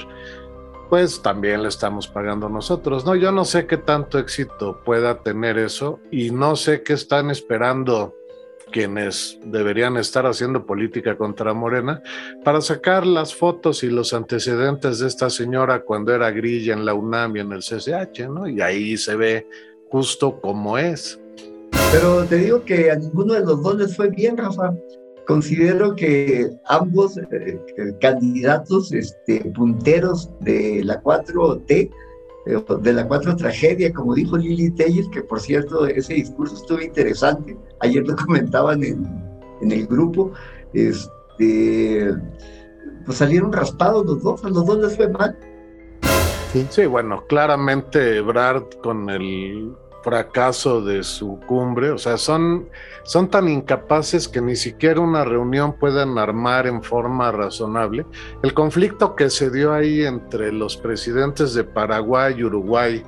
[0.88, 3.14] pues también le estamos pagando nosotros, ¿no?
[3.14, 8.14] Yo no sé qué tanto éxito pueda tener eso y no sé qué están esperando
[8.70, 12.02] quienes deberían estar haciendo política contra Morena
[12.44, 16.94] para sacar las fotos y los antecedentes de esta señora cuando era grilla en la
[16.94, 18.48] UNAM y en el CCH, ¿no?
[18.48, 19.46] Y ahí se ve
[19.88, 21.20] justo cómo es.
[21.92, 24.74] Pero te digo que a ninguno de los dos les fue bien, Rafa
[25.26, 27.60] considero que ambos eh,
[28.00, 31.90] candidatos este, punteros de la 4T,
[32.46, 36.80] eh, de la 4 tragedia, como dijo Lili Telles, que por cierto ese discurso estuvo
[36.80, 39.26] interesante, ayer lo comentaban en,
[39.60, 40.32] el grupo,
[40.72, 42.14] este,
[43.04, 45.36] pues salieron raspados los dos, a los dos les fue mal.
[46.52, 46.66] Sí.
[46.70, 49.74] sí, bueno, claramente Brad con el
[50.06, 52.68] fracaso de su cumbre, o sea, son,
[53.02, 58.06] son tan incapaces que ni siquiera una reunión pueden armar en forma razonable.
[58.44, 63.02] El conflicto que se dio ahí entre los presidentes de Paraguay y Uruguay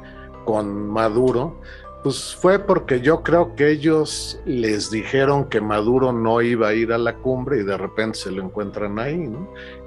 [0.44, 1.60] con Maduro,
[2.02, 6.92] pues fue porque yo creo que ellos les dijeron que Maduro no iba a ir
[6.92, 9.30] a la cumbre y de repente se lo encuentran ahí.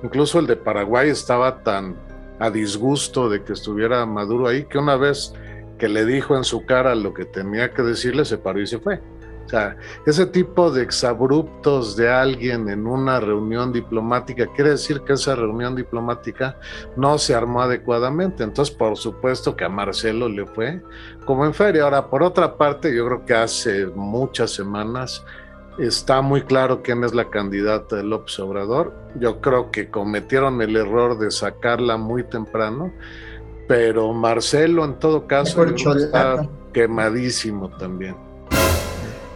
[0.01, 1.93] Incluso el de Paraguay estaba tan
[2.39, 5.33] a disgusto de que estuviera Maduro ahí que una vez
[5.81, 8.77] que le dijo en su cara lo que tenía que decirle, se paró y se
[8.77, 9.01] fue.
[9.47, 15.13] O sea, ese tipo de exabruptos de alguien en una reunión diplomática quiere decir que
[15.13, 16.55] esa reunión diplomática
[16.95, 18.43] no se armó adecuadamente.
[18.43, 20.83] Entonces, por supuesto que a Marcelo le fue
[21.25, 21.85] como en feria.
[21.85, 25.25] Ahora, por otra parte, yo creo que hace muchas semanas
[25.79, 28.93] está muy claro quién es la candidata del López Obrador.
[29.15, 32.93] Yo creo que cometieron el error de sacarla muy temprano
[33.71, 38.17] pero Marcelo en todo caso está quemadísimo también.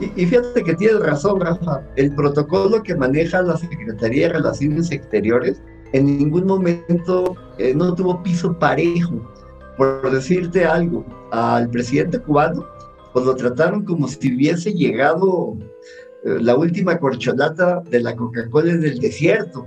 [0.02, 1.82] Y, fíjate que tienes razón, Rafa.
[1.96, 5.62] El protocolo que maneja la Secretaría de Relaciones Exteriores
[5.94, 9.22] en ningún momento eh, no tuvo piso parejo.
[9.78, 12.66] Por decirte algo, al presidente cubano,
[13.14, 15.56] pues lo trataron como si hubiese llegado
[16.26, 19.66] eh, la última corcholata de la Coca-Cola en el desierto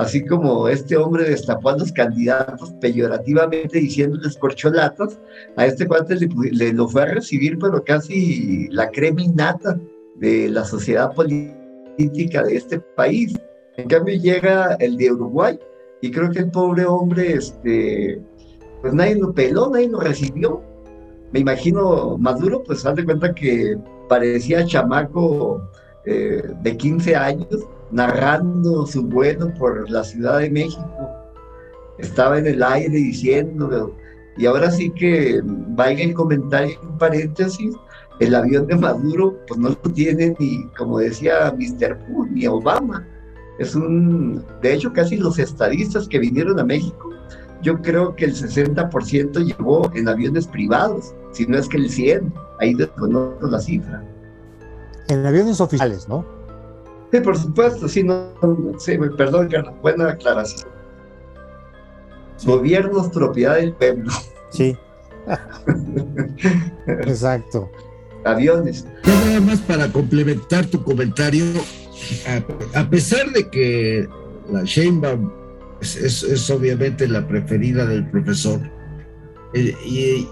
[0.00, 5.20] así como este hombre destapó a los candidatos peyorativamente diciéndoles corcholatas,
[5.56, 9.78] a este cuate le, lo fue a recibir, pero casi la creminata
[10.16, 13.38] de la sociedad política de este país.
[13.76, 15.58] En cambio llega el de Uruguay
[16.00, 18.22] y creo que el pobre hombre, este,
[18.80, 20.62] pues nadie lo peló, nadie lo recibió.
[21.30, 23.76] Me imagino Maduro, pues haz de cuenta que
[24.08, 25.62] parecía chamaco
[26.06, 31.10] eh, de 15 años narrando su vuelo por la Ciudad de México.
[31.98, 33.94] Estaba en el aire diciendo,
[34.36, 37.74] y ahora sí que vaya el comentario en paréntesis,
[38.20, 41.98] el avión de Maduro pues no lo tiene ni, como decía Mr.
[42.06, 43.06] Pooh, ni Obama.
[43.58, 47.10] Es un, de hecho casi los estadistas que vinieron a México,
[47.62, 52.32] yo creo que el 60% llegó en aviones privados, si no es que el 100,
[52.58, 54.02] ahí desconozco la cifra.
[55.08, 56.24] En aviones oficiales, ¿no?
[57.12, 58.32] Sí, por supuesto, sí, no,
[58.78, 59.48] sí, perdón,
[59.82, 60.68] buena aclaración.
[62.44, 64.12] Gobiernos propiedad del pueblo.
[64.50, 64.76] Sí.
[66.86, 67.70] Exacto.
[68.24, 68.86] Aviones.
[69.04, 71.44] nada más para complementar tu comentario,
[72.74, 74.08] a, pesar de que
[74.50, 75.32] la Sheinbaum
[75.80, 78.60] es, obviamente la preferida del profesor,
[79.54, 80.28] eh, y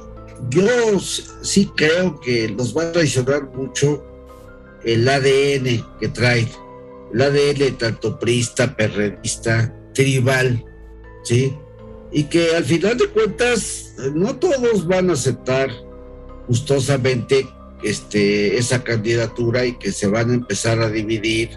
[0.51, 4.05] yo sí creo que nos va a traicionar mucho
[4.85, 6.49] el ADN que trae
[7.13, 10.65] el ADN tanto prista, perredista, tribal,
[11.25, 11.57] ¿sí?
[12.13, 15.71] Y que al final de cuentas no todos van a aceptar
[16.47, 17.47] gustosamente
[17.83, 21.51] este, esa candidatura y que se van a empezar a dividir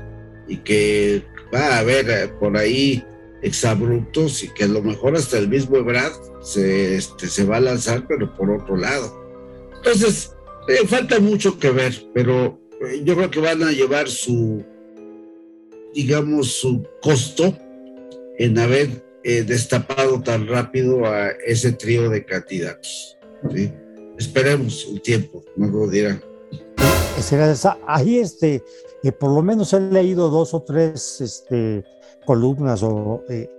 [0.47, 3.03] y que va a haber eh, por ahí
[3.41, 7.61] exabruptos y que a lo mejor hasta el mismo Ebrard se, este, se va a
[7.61, 9.19] lanzar, pero por otro lado.
[9.77, 10.35] Entonces,
[10.67, 14.63] eh, falta mucho que ver, pero eh, yo creo que van a llevar su,
[15.93, 17.55] digamos, su costo
[18.37, 23.17] en haber eh, destapado tan rápido a ese trío de candidatos.
[24.17, 26.21] Esperemos un tiempo, no lo dirán.
[27.87, 28.63] Ahí, este,
[29.03, 31.83] eh, por lo menos he leído dos o tres este,
[32.25, 33.49] columnas o eh,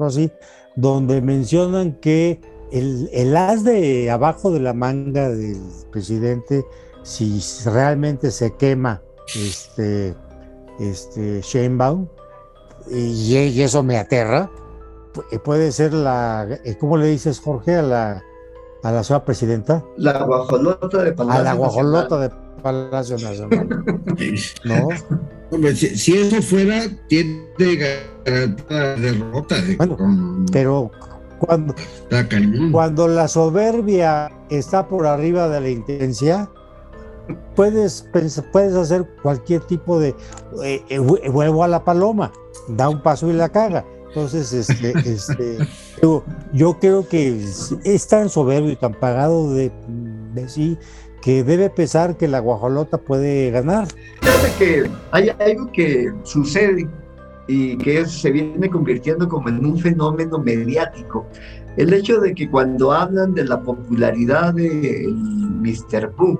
[0.00, 0.30] así,
[0.76, 6.64] donde mencionan que el, el as de abajo de la manga del presidente,
[7.02, 9.02] si realmente se quema
[9.34, 10.14] este,
[10.78, 12.06] este, Sheinbaum,
[12.90, 14.50] y, eso me aterra.
[15.44, 18.22] Puede ser la, eh, ¿cómo le dices, Jorge, a la,
[18.82, 19.84] a la señora presidenta?
[19.96, 22.30] La guajolota de Palacio A la guajolota de
[22.62, 23.84] Palacio Nacional.
[24.64, 24.88] ¿No?
[25.50, 27.44] Hombre, si, eso fuera, tiene
[28.24, 29.56] garantía derrota.
[29.76, 30.90] bueno, pero
[31.38, 31.74] cuando,
[32.70, 36.48] cuando la soberbia está por arriba de la intensidad,
[37.54, 38.08] puedes,
[38.52, 40.14] puedes hacer cualquier tipo de
[40.64, 42.32] eh, eh, huevo a la paloma,
[42.68, 43.84] da un paso y la caga.
[44.08, 45.58] Entonces, este, este,
[46.52, 47.42] yo, creo que
[47.84, 49.72] es, tan soberbio y tan pagado de,
[50.46, 50.78] sí
[51.22, 53.86] que debe pesar que la guajolota puede ganar.
[54.20, 56.88] Fíjate que hay algo que sucede
[57.46, 61.24] y que se viene convirtiendo como en un fenómeno mediático.
[61.76, 66.10] El hecho de que cuando hablan de la popularidad de Mr.
[66.10, 66.38] Pooh,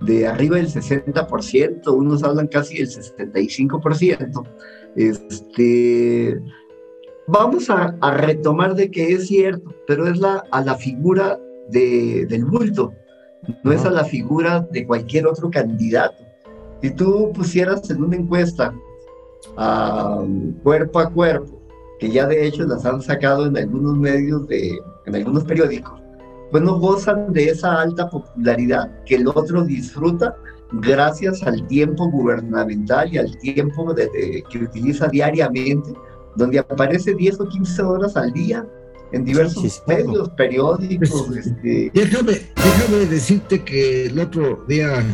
[0.00, 4.42] de arriba del 60%, unos hablan casi del 75%.
[4.96, 6.40] Este,
[7.26, 12.44] vamos a, retomar de que es cierto, pero es la, a la figura de, del
[12.44, 12.92] bulto.
[13.62, 16.24] no es a la figura de cualquier otro candidato.
[16.82, 18.74] Si tú pusieras en una encuesta
[19.56, 20.24] a
[20.62, 21.60] cuerpo a cuerpo,
[21.98, 25.99] que ya de hecho las han sacado en algunos medios, de, en algunos periódicos,
[26.50, 30.36] pues no gozan de esa alta popularidad que el otro disfruta
[30.72, 35.92] gracias al tiempo gubernamental y al tiempo de, que utiliza diariamente,
[36.36, 38.66] donde aparece 10 o 15 horas al día
[39.12, 41.24] en diversos medios, periódicos.
[41.26, 41.90] Pues, este...
[41.92, 45.04] déjame, déjame decirte que el otro día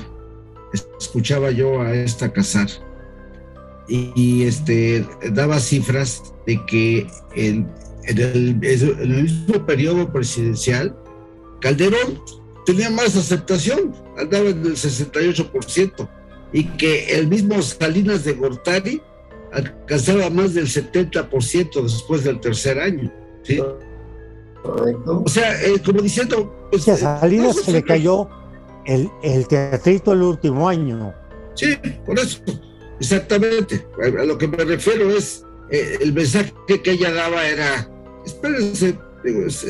[0.98, 2.68] escuchaba yo a esta Casar
[3.88, 7.70] y, este daba cifras de que en,
[8.04, 10.94] el, en el mismo periodo presidencial
[11.60, 12.20] Calderón
[12.64, 16.08] tenía más aceptación, andaba en el 68%,
[16.52, 19.02] y que el mismo Salinas de Gortari
[19.52, 23.12] alcanzaba más del 70% después del tercer año.
[23.42, 23.60] ¿sí?
[24.64, 26.52] O sea, eh, como diciendo...
[26.70, 28.28] Pues, a Salinas se le cayó
[28.84, 31.14] el, el teatrito el último año.
[31.54, 32.40] Sí, por eso,
[33.00, 33.86] exactamente.
[34.02, 37.88] A lo que me refiero es, eh, el mensaje que ella daba era,
[38.24, 38.98] espérense,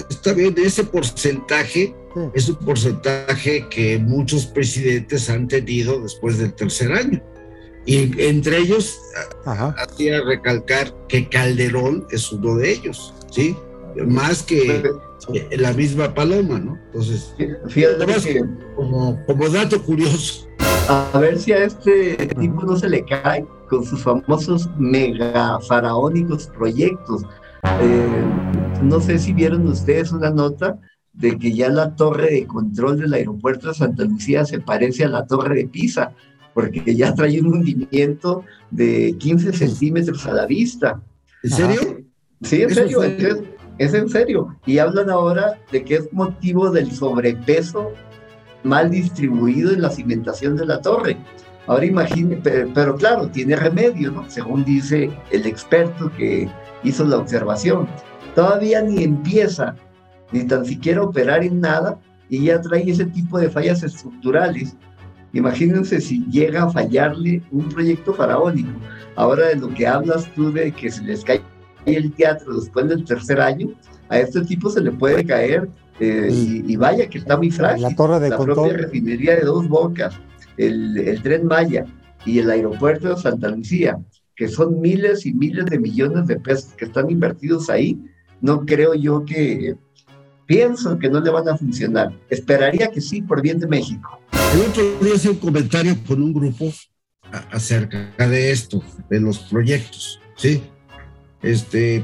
[0.09, 1.95] está bien, ese porcentaje
[2.35, 7.23] es un porcentaje que muchos presidentes han tenido después del tercer año.
[7.85, 8.99] Y entre ellos
[9.45, 13.57] hacía recalcar que Calderón es uno de ellos, ¿sí?
[14.07, 14.91] Más que
[15.57, 16.79] la misma Paloma, ¿no?
[16.87, 17.35] Entonces,
[17.69, 20.49] fíjate como, como dato curioso.
[20.89, 26.47] A ver si a este tipo no se le cae con sus famosos mega faraónicos
[26.49, 27.23] proyectos.
[27.81, 28.25] Eh,
[28.83, 30.79] no sé si vieron ustedes una nota
[31.13, 35.09] de que ya la torre de control del aeropuerto de Santa Lucía se parece a
[35.09, 36.13] la torre de Pisa,
[36.55, 41.01] porque ya trae un hundimiento de 15 centímetros a la vista.
[41.43, 41.81] ¿En serio?
[42.43, 43.03] Sí, en serio,
[43.79, 44.57] es, en serio.
[44.67, 47.93] Y hablan ahora de que es motivo del sobrepeso
[48.63, 51.17] mal distribuido en la cimentación de la torre.
[51.67, 54.29] Ahora imagine, pero, pero, claro, tiene remedio, ¿no?
[54.31, 56.49] Según dice el experto que
[56.87, 57.89] hizo la observación.
[58.35, 59.75] Todavía ni empieza
[60.33, 64.77] ni tan siquiera operar en nada y ya trae ese tipo de fallas estructurales.
[65.33, 68.71] Imagínense si llega a fallarle un proyecto faraónico.
[69.17, 71.43] Ahora de lo que hablas tú de que se les cae
[71.85, 73.69] el teatro después del tercer año,
[74.09, 75.69] a este tipo se le puede caer
[76.01, 77.83] eh, y, vaya que está muy frágil.
[77.83, 80.15] La torre de la propia refinería de dos bocas,
[80.57, 81.87] el, el tren Maya
[82.25, 83.99] y el aeropuerto de Santa Lucía,
[84.37, 87.99] que son miles y miles de millones de pesos que están invertidos ahí,
[88.41, 89.77] no creo yo que
[90.45, 92.13] pienso que no le van a funcionar.
[92.29, 94.21] Esperaría que sí, por bien de México.
[94.55, 96.73] El otro día hice un comentario con un grupo
[97.51, 100.63] acerca de esto, de los proyectos, ¿sí?
[101.43, 102.01] Este,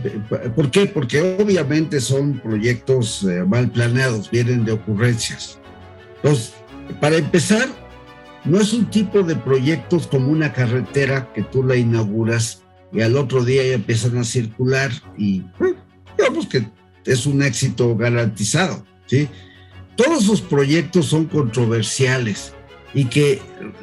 [0.55, 0.87] ¿Por qué?
[0.87, 5.59] Porque obviamente son proyectos eh, mal planeados, vienen de ocurrencias.
[6.17, 6.55] Entonces,
[7.01, 7.69] para empezar,
[8.45, 13.17] no es un tipo de proyectos como una carretera que tú la inauguras y al
[13.17, 15.43] otro día ya empiezan a circular y
[16.17, 16.67] digamos que
[17.05, 19.29] es un éxito garantizado, ¿sí?
[19.97, 22.53] Todos los proyectos son controversiales
[22.95, 23.41] y que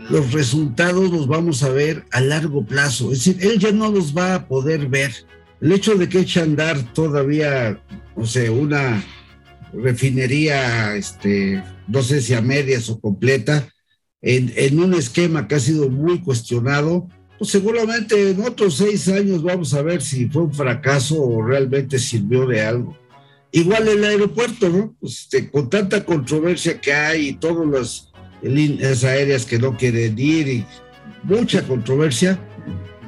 [0.09, 3.11] los resultados los vamos a ver a largo plazo.
[3.11, 5.13] Es decir, él ya no los va a poder ver.
[5.61, 7.81] El hecho de que eche a andar todavía,
[8.15, 9.03] no sé, una
[9.73, 13.67] refinería, este, no sé si a medias o completa,
[14.21, 19.41] en, en un esquema que ha sido muy cuestionado, pues seguramente en otros seis años
[19.41, 22.97] vamos a ver si fue un fracaso o realmente sirvió de algo.
[23.51, 24.95] Igual el aeropuerto, ¿no?
[24.99, 28.11] Pues, este, con tanta controversia que hay y todas las
[28.43, 30.65] líneas aéreas que no quieren ir y
[31.23, 32.39] mucha controversia,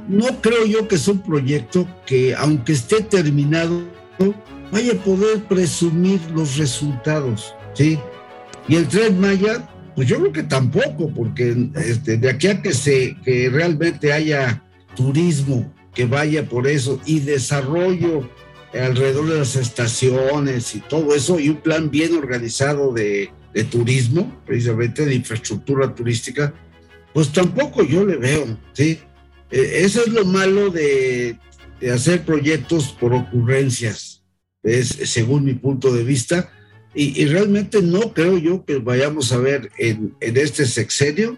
[0.07, 3.83] no creo yo que es un proyecto que, aunque esté terminado,
[4.71, 7.99] vaya a poder presumir los resultados, ¿sí?
[8.67, 9.67] Y el tren Maya,
[10.01, 14.63] pues yo creo que tampoco, porque este, de aquí a que, se, que realmente haya
[14.95, 18.27] turismo que vaya por eso y desarrollo
[18.73, 23.29] alrededor de las estaciones y todo eso, y un plan bien organizado de,
[23.69, 26.51] turismo, precisamente de infraestructura turística,
[27.13, 28.97] pues tampoco yo le veo, ¿sí?
[29.51, 31.37] E, eso es lo malo de,
[31.93, 34.23] hacer proyectos por ocurrencias,
[34.63, 36.49] es según mi punto de vista,
[36.93, 41.37] y, realmente no creo yo que vayamos a ver en, este sexenio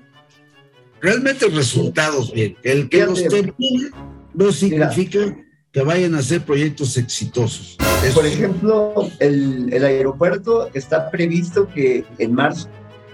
[1.00, 2.56] realmente resultados bien.
[2.64, 3.90] El que los termine
[4.34, 5.38] no significa
[5.72, 7.78] que vayan a ser proyectos exitosos.
[8.14, 12.70] Por ejemplo, el, el, aeropuerto está previsto que en marzo,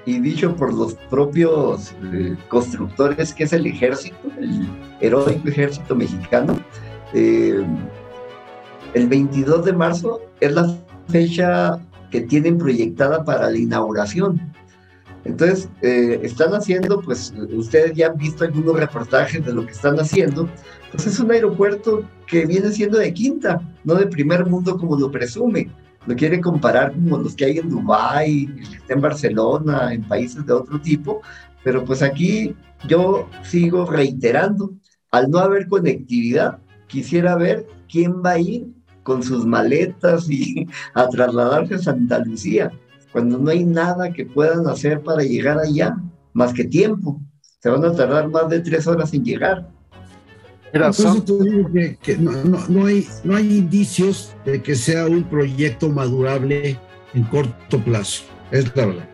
[0.05, 4.67] y dicho por los propios eh, constructores, que es el ejército, el
[5.01, 6.59] heroico ejército mexicano,
[7.13, 7.63] eh,
[8.93, 10.75] el 22 de marzo es la
[11.09, 11.79] fecha
[12.09, 14.39] que tienen proyectada para la inauguración.
[15.25, 19.99] Entonces, eh, están haciendo, pues ustedes ya han visto algunos reportajes de lo que están
[19.99, 20.49] haciendo,
[20.91, 25.11] pues es un aeropuerto que viene siendo de quinta, no de primer mundo como lo
[25.11, 25.69] presume.
[26.05, 28.49] Lo quiere comparar como los que hay en Dubái,
[28.87, 31.21] en Barcelona, en países de otro tipo,
[31.63, 32.55] pero pues aquí
[32.87, 34.71] yo sigo reiterando,
[35.11, 38.67] al no haber conectividad, quisiera ver quién va a ir
[39.09, 42.71] con sus maletas y a trasladarse a Santa Lucía,
[43.11, 45.97] cuando no hay nada que puedan hacer para llegar allá,
[46.33, 47.19] más que tiempo.
[47.59, 49.67] Se van a tardar más de tres horas en llegar.
[50.71, 50.91] Mira,
[52.03, 56.79] que, no, hay, no hay indicios de que sea un proyecto madurable
[57.15, 58.25] en corto plazo.
[58.51, 59.09] Es la verdad.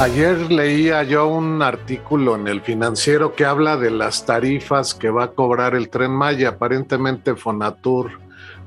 [0.00, 5.24] Ayer leía yo un artículo en el financiero que habla de las tarifas que va
[5.24, 6.48] a cobrar el tren Maya.
[6.48, 8.23] Aparentemente Fonatur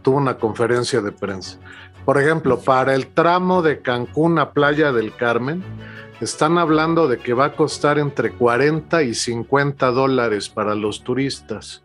[0.07, 1.57] tuvo una conferencia de prensa.
[2.05, 5.61] Por ejemplo, para el tramo de Cancún a Playa del Carmen,
[6.21, 11.83] están hablando de que va a costar entre 40 y 50 dólares para los turistas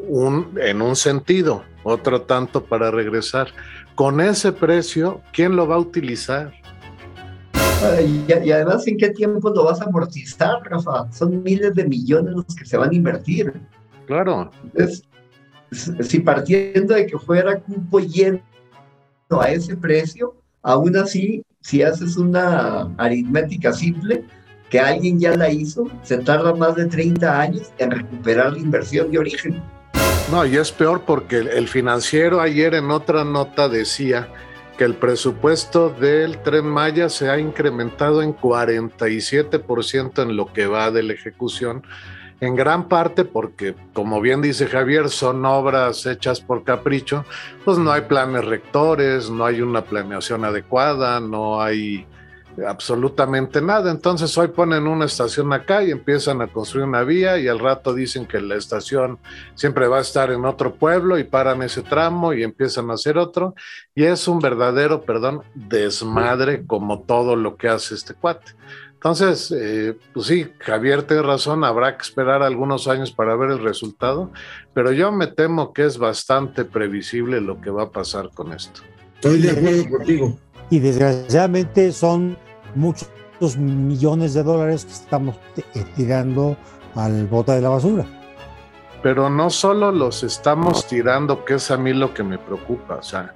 [0.00, 3.50] un, en un sentido, otro tanto para regresar.
[3.94, 6.52] Con ese precio, ¿quién lo va a utilizar?
[8.04, 11.06] Y, y, además, ¿en qué tiempo lo vas a amortizar, Rafa?
[11.12, 13.52] Son miles de millones los que se van a invertir.
[14.06, 14.50] Claro.
[15.74, 18.40] Si partiendo de que fuera cupo lleno
[19.40, 24.24] a ese precio, aún así, si haces una aritmética simple,
[24.70, 29.10] que alguien ya la hizo, se tarda más de 30 años en recuperar la inversión
[29.10, 29.62] de origen.
[30.30, 34.28] No, y es peor porque el financiero ayer en otra nota decía
[34.78, 40.90] que el presupuesto del tren Maya se ha incrementado en 47% en lo que va
[40.90, 41.86] de la ejecución,
[42.44, 47.24] en gran parte porque, como bien dice Javier, son obras hechas por capricho,
[47.64, 52.06] pues no hay planes rectores, no hay una planeación adecuada, no hay
[52.66, 53.90] absolutamente nada.
[53.90, 57.94] Entonces hoy ponen una estación acá y empiezan a construir una vía y al rato
[57.94, 59.18] dicen que la estación
[59.54, 63.18] siempre va a estar en otro pueblo y paran ese tramo y empiezan a hacer
[63.18, 63.54] otro.
[63.94, 68.52] Y es un verdadero, perdón, desmadre como todo lo que hace este cuate.
[69.04, 73.62] Entonces, eh, pues sí, Javier tiene razón, habrá que esperar algunos años para ver el
[73.62, 74.30] resultado,
[74.72, 78.80] pero yo me temo que es bastante previsible lo que va a pasar con esto.
[79.16, 80.38] Estoy de acuerdo contigo.
[80.70, 82.38] Y desgraciadamente son
[82.74, 83.10] muchos
[83.58, 86.56] millones de dólares que estamos eh, tirando
[86.94, 88.06] al bote de la basura.
[89.02, 93.02] Pero no solo los estamos tirando, que es a mí lo que me preocupa, o
[93.02, 93.34] sea,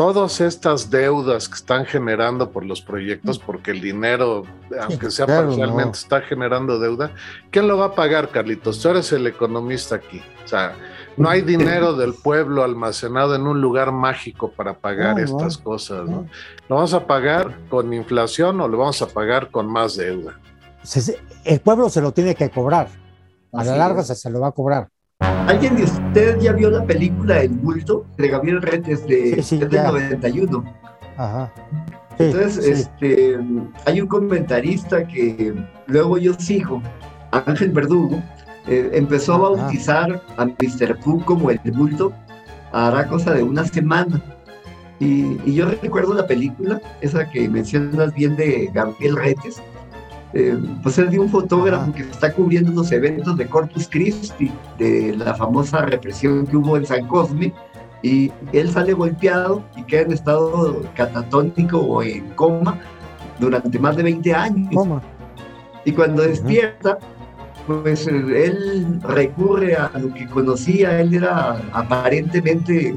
[0.00, 4.44] todas estas deudas que están generando por los proyectos, porque el dinero,
[4.80, 7.10] aunque sea parcialmente, está generando deuda,
[7.50, 8.80] ¿quién lo va a pagar, Carlitos?
[8.80, 10.74] Tú eres el economista aquí, o sea,
[11.18, 16.26] no hay dinero del pueblo almacenado en un lugar mágico para pagar estas cosas, ¿no?
[16.70, 20.40] ¿Lo vamos a pagar con inflación o lo vamos a pagar con más deuda?
[21.44, 22.88] El pueblo se lo tiene que cobrar.
[23.52, 24.88] A la larga se, lo va a cobrar.
[25.20, 30.64] ¿Alguien de ustedes ya vio la película El Bulto de Gabriel Retes de, 91?
[31.16, 31.52] Ajá.
[32.18, 33.38] Entonces, este,
[33.86, 35.54] hay un comentarista que
[35.86, 36.82] luego yo sigo,
[37.32, 38.22] Ángel Verdugo,
[38.66, 40.98] eh, empezó a bautizar a Mr.
[41.00, 42.12] Pooh como el bulto,
[42.72, 44.22] hará cosa de una semana.
[44.98, 49.62] Y, yo recuerdo la película, esa que mencionas bien de Gabriel Retes,
[50.32, 55.16] eh, pues es de un fotógrafo que está cubriendo los eventos de Corpus Christi, de
[55.16, 57.52] la famosa represión que hubo en San Cosme,
[58.02, 62.78] y él sale golpeado y queda en estado catatónico o en coma
[63.38, 64.88] durante más de 20 años.
[65.84, 66.98] Y cuando despierta,
[67.66, 72.96] pues él recurre a lo que conocía, él era aparentemente,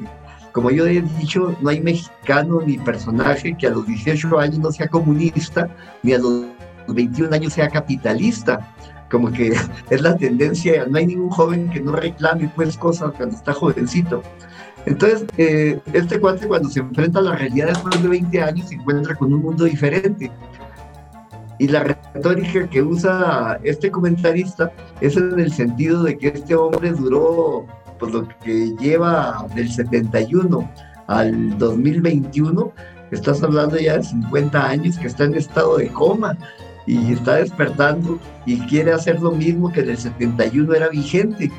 [0.52, 4.72] como yo he dicho, no hay mexicano ni personaje que a los 18 años no
[4.72, 5.68] sea comunista,
[6.04, 6.46] ni a los
[6.88, 8.74] 21 años sea capitalista.
[9.10, 9.54] Como que
[9.90, 14.24] es la tendencia, no hay ningún joven que no reclame pues cosas cuando está jovencito.
[14.86, 18.76] Entonces, eh, este cuate cuando se enfrenta a la realidad después de 20 años se
[18.76, 20.32] encuentra con un mundo diferente.
[21.60, 26.92] Y la retórica que usa este comentarista es en el sentido de que este hombre
[26.92, 27.66] duró,
[28.00, 30.70] pues lo que lleva del 71
[31.08, 32.74] al 2021,
[33.12, 36.38] estás hablando ya de 50 años, que está en estado de coma
[36.86, 41.52] y está despertando y quiere hacer lo mismo que en el 71 era vigente.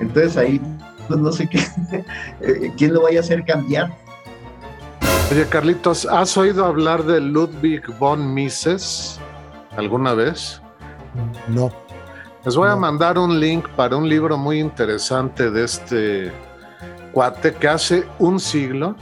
[0.00, 0.60] Entonces ahí
[1.06, 1.58] pues no sé qué,
[2.40, 3.96] eh, quién lo vaya a hacer cambiar.
[5.30, 9.20] Oye, Carlitos, ¿has oído hablar de Ludwig von Mises?
[9.78, 10.60] alguna vez?
[11.48, 11.72] No.
[12.44, 16.32] Les voy a mandar un link para un libro muy interesante de este
[17.12, 18.96] cuate que hace un siglo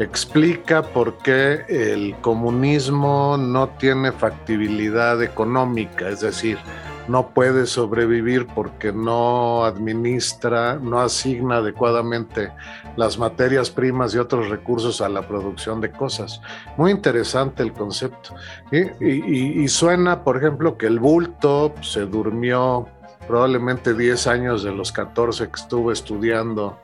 [0.00, 6.58] explica por qué el comunismo no tiene factibilidad económica, es decir,
[7.06, 12.52] no puede sobrevivir porque no administra, no asigna adecuadamente
[12.96, 16.40] las materias primas y otros recursos a la producción de cosas.
[16.76, 18.34] Muy interesante el concepto.
[18.70, 22.88] Y, suena, por ejemplo, que el bulto se durmió
[23.26, 26.78] probablemente 10 años de los 14 que estuvo estudiando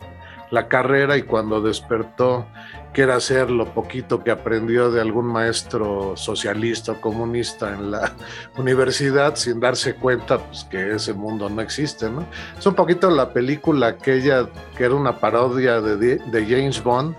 [0.50, 2.46] la carrera y cuando despertó
[2.92, 8.14] quiere hacer lo poquito que aprendió de algún maestro socialista o comunista en la
[8.56, 12.08] universidad sin darse cuenta pues, que ese mundo no existe.
[12.08, 12.24] ¿no?
[12.58, 17.14] Es un poquito la película aquella que era una parodia de, de James Bond,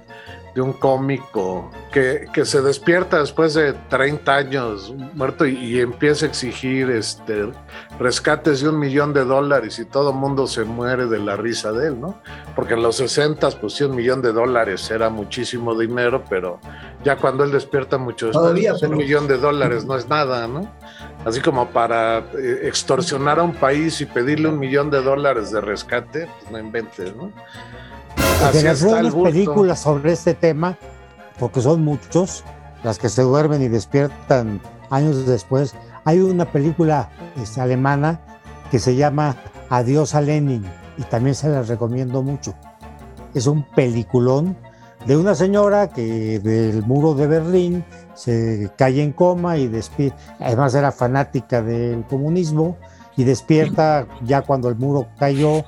[0.57, 6.29] de un cómico que, que, se despierta después de 30 años muerto y, empieza a
[6.29, 7.51] exigir este,
[7.99, 11.71] rescates de un millón de dólares y todo el mundo se muere de la risa
[11.71, 12.19] de él, ¿no?
[12.55, 16.59] Porque en los 60 pues sí un millón de dólares era muchísimo dinero, pero
[17.03, 20.73] ya cuando él despierta mucho Todavía, un millón de dólares no es nada, ¿no?
[21.23, 25.61] Así como para eh, extorsionar a un país y pedirle un millón de dólares de
[25.61, 27.31] rescate, pues no inventes, ¿no?
[28.37, 30.77] Está unas películas sobre este tema,
[31.39, 32.43] porque son muchos
[32.83, 34.61] las que se duermen y despiertan
[34.91, 35.73] años después.
[36.05, 38.21] Hay una película este, alemana
[38.69, 39.35] que se llama
[39.69, 40.63] Adiós a Lenin
[40.97, 42.53] y también se la recomiendo mucho.
[43.33, 44.55] Es un peliculón
[45.07, 50.75] de una señora que del muro de Berlín se cae en coma y despierta, además
[50.75, 52.77] era fanática del comunismo
[53.15, 55.63] y despierta ya cuando el muro cayó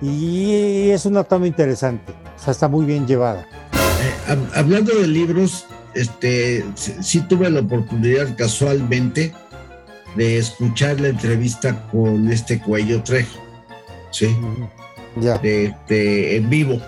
[0.00, 3.46] y es una toma interesante, o sea, está muy bien llevada.
[3.72, 9.32] Eh, hablando de libros, este, sí tuve la oportunidad casualmente
[10.16, 13.38] de escuchar la entrevista con este Cuello Trejo,
[14.10, 14.36] ¿sí?
[15.16, 15.38] Ya.
[15.38, 16.80] De, en vivo.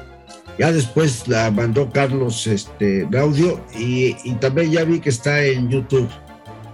[0.58, 5.68] Ya después la mandó Carlos este, Gaudio y, y, también ya vi que está en
[5.68, 6.08] YouTube.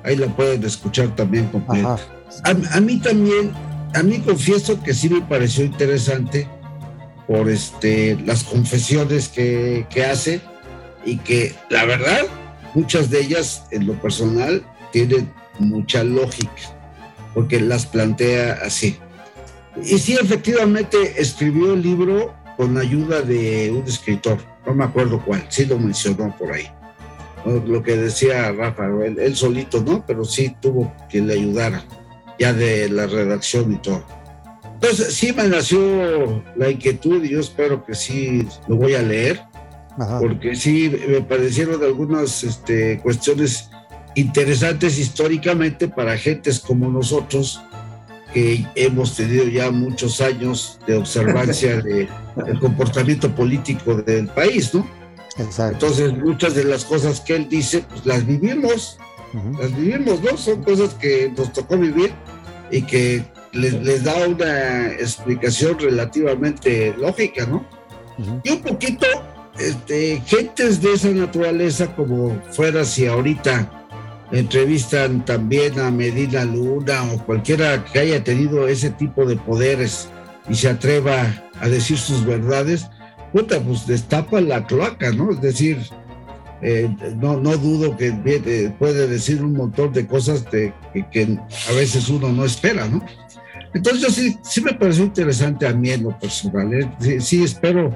[0.04, 1.98] Ahí la pueden escuchar también completa.
[2.44, 3.52] A, a, mí también
[3.94, 6.48] a mí confieso que sí me pareció interesante
[7.26, 10.40] por este, las confesiones que, hace
[11.04, 12.22] y que la verdad,
[12.74, 16.50] muchas de ellas en lo personal tienen mucha lógica,
[17.34, 18.98] porque las plantea así.
[19.82, 25.46] Y sí, efectivamente, escribió el libro con ayuda de un escritor, no me acuerdo cuál,
[25.48, 26.68] sí lo mencionó por ahí.
[27.44, 30.04] Lo que decía Rafa, él solito, ¿no?
[30.06, 31.84] Pero sí tuvo quien le ayudara
[32.38, 34.04] ya de la redacción y todo.
[34.74, 39.40] Entonces, sí me nació la inquietud y yo espero que sí lo voy a leer,
[40.20, 43.70] porque sí me parecieron algunas este, cuestiones
[44.14, 47.62] interesantes históricamente para gentes como nosotros,
[48.32, 54.86] que hemos tenido ya muchos años de observancia del comportamiento político del país, ¿no?
[55.38, 55.86] Exacto.
[55.86, 58.98] Entonces, muchas de las cosas que él dice, pues las vivimos
[59.58, 60.36] las vivimos, ¿no?
[60.36, 62.12] Son cosas que nos tocó vivir
[62.70, 67.66] y que les, da una explicación relativamente lógica, ¿no?
[68.42, 69.06] Y un poquito,
[69.58, 73.84] este, gentes de esa naturaleza, como fuera si ahorita
[74.32, 80.08] entrevistan también a Medina Luna o cualquiera que haya tenido ese tipo de poderes
[80.48, 81.26] y se atreva
[81.60, 82.86] a decir sus verdades,
[83.32, 85.30] puta, pues destapa la cloaca, ¿no?
[85.30, 85.78] Es decir,
[86.66, 86.88] eh,
[87.20, 90.72] no, no dudo que eh, puede decir un montón de cosas que,
[91.68, 93.04] a veces uno no espera, ¿no?
[93.74, 96.72] Entonces sí, sí me pareció interesante a mí en lo personal.
[96.72, 97.20] ¿eh?
[97.20, 97.94] Sí, espero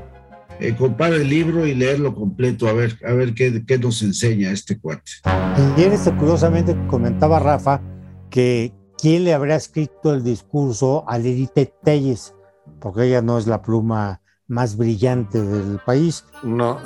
[0.77, 4.79] comprar el libro y leerlo completo, a ver, a ver qué, qué nos enseña este
[4.79, 5.13] cuate.
[5.25, 7.81] Ayer, este, curiosamente, comentaba Rafa
[8.29, 11.49] que quién le habría escrito el discurso a Lili
[11.85, 12.35] Telles,
[12.81, 16.25] porque ella no es la pluma más brillante del país.
[16.43, 16.79] No.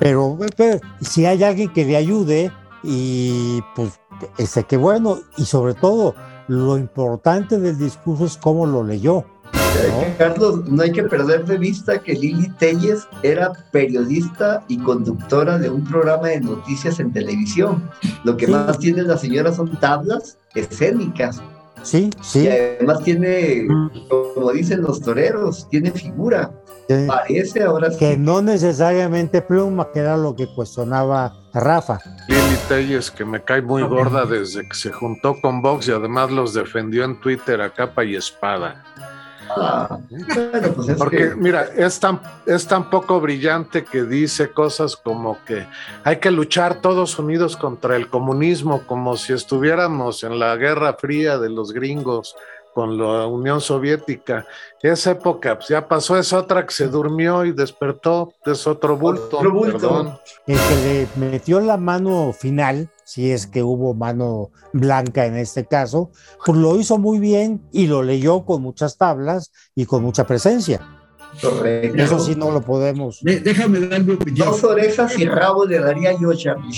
[0.00, 0.38] Pero,
[1.00, 2.50] si hay alguien que le ayude,
[2.82, 4.00] y pues
[4.38, 6.14] ese que bueno, y sobre todo,
[6.48, 9.24] lo importante del discurso es cómo lo leyó.
[10.18, 15.70] Carlos, no hay que perder de vista que Lili Telles era periodista y conductora de
[15.70, 17.88] un programa de noticias en televisión.
[18.24, 21.40] Lo que más tiene la señora son tablas escénicas.
[21.82, 22.40] Sí, sí.
[22.40, 23.90] Y además tiene, mm.
[24.34, 26.52] como dicen los toreros, tiene figura.
[27.06, 31.98] Parece ahora Que no necesariamente pluma, que era lo que cuestionaba Rafa.
[32.28, 36.30] Lili Telles, que me cae muy gorda desde que se juntó con Vox y además
[36.30, 38.84] los defendió en Twitter a capa y espada.
[39.56, 39.98] Ah,
[40.76, 45.66] pues Porque, mira, es tan, es tan poco brillante que dice cosas como que
[46.04, 51.38] hay que luchar todos unidos contra el comunismo, como si estuviéramos en la Guerra Fría
[51.38, 52.36] de los gringos
[52.74, 54.46] con la Unión Soviética.
[54.82, 59.38] Esa época pues, ya pasó, es otra que se durmió y despertó, es otro bulto.
[59.38, 59.78] Otro bulto.
[59.78, 60.18] Perdón.
[60.46, 65.66] El que le metió la mano final, si es que hubo mano blanca en este
[65.66, 66.10] caso,
[66.44, 70.80] pues lo hizo muy bien y lo leyó con muchas tablas y con mucha presencia.
[71.40, 72.02] Correcto.
[72.02, 73.20] Eso sí no lo podemos.
[73.22, 74.48] De- déjame dar mi opinión.
[74.48, 76.72] Dos orejas y rabo le daría yo, Charlie.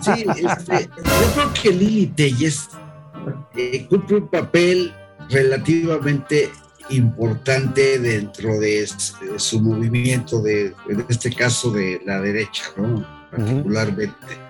[0.00, 2.68] Sí, este, yo creo que Lili Telles
[3.54, 4.92] eh, cumple un papel
[5.30, 6.50] relativamente
[6.90, 8.88] importante dentro de
[9.36, 13.06] su movimiento, de, en este caso de la derecha, ¿no?
[13.30, 14.48] Particularmente.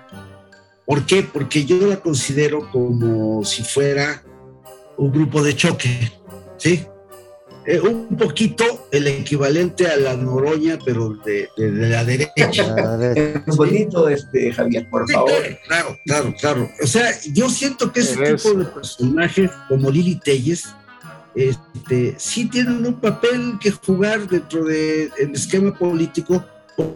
[0.87, 1.23] ¿Por qué?
[1.23, 4.23] Porque yo la considero como si fuera
[4.97, 6.13] un grupo de choque,
[6.57, 6.87] ¿sí?
[7.71, 12.65] Eh, un poquito el equivalente a la Noroña, pero de- de- de la derecha.
[13.47, 15.33] Es bonito, este, Javier, por Sí, favor.
[15.67, 16.71] claro, claro, claro.
[16.83, 20.65] O sea, yo siento que ese Eres- tipo de personajes como Lili Telles
[21.35, 26.43] este, sí tienen un papel que jugar dentro del esquema político,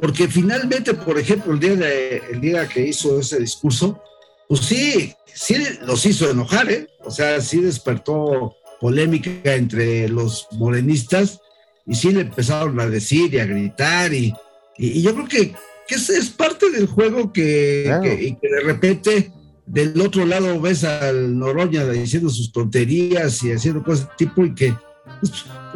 [0.00, 4.02] porque finalmente, por ejemplo, el día, de- el día que hizo ese discurso,
[4.48, 5.54] pues sí, sí
[5.84, 6.88] los hizo enojar, ¿eh?
[7.04, 11.40] O sea, sí despertó polémica entre los morenistas
[11.86, 14.34] y sí le empezaron a decir y a gritar y,
[14.76, 15.54] y- y yo creo que,
[15.86, 18.02] que es, es parte del juego que, Claro.
[18.02, 19.32] que- y que de repente
[19.66, 24.52] del otro lado ves al Noroña diciendo sus tonterías y haciendo cosas de tipo y
[24.54, 24.74] que
[25.20, 25.32] pues,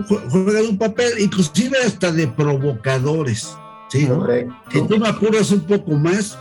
[0.09, 3.49] jue- juegan un papel inclusive hasta de provocadores,
[3.89, 4.05] ¿sí?
[4.07, 4.27] ¿no?
[4.73, 6.37] Si tú me apuras un poco más,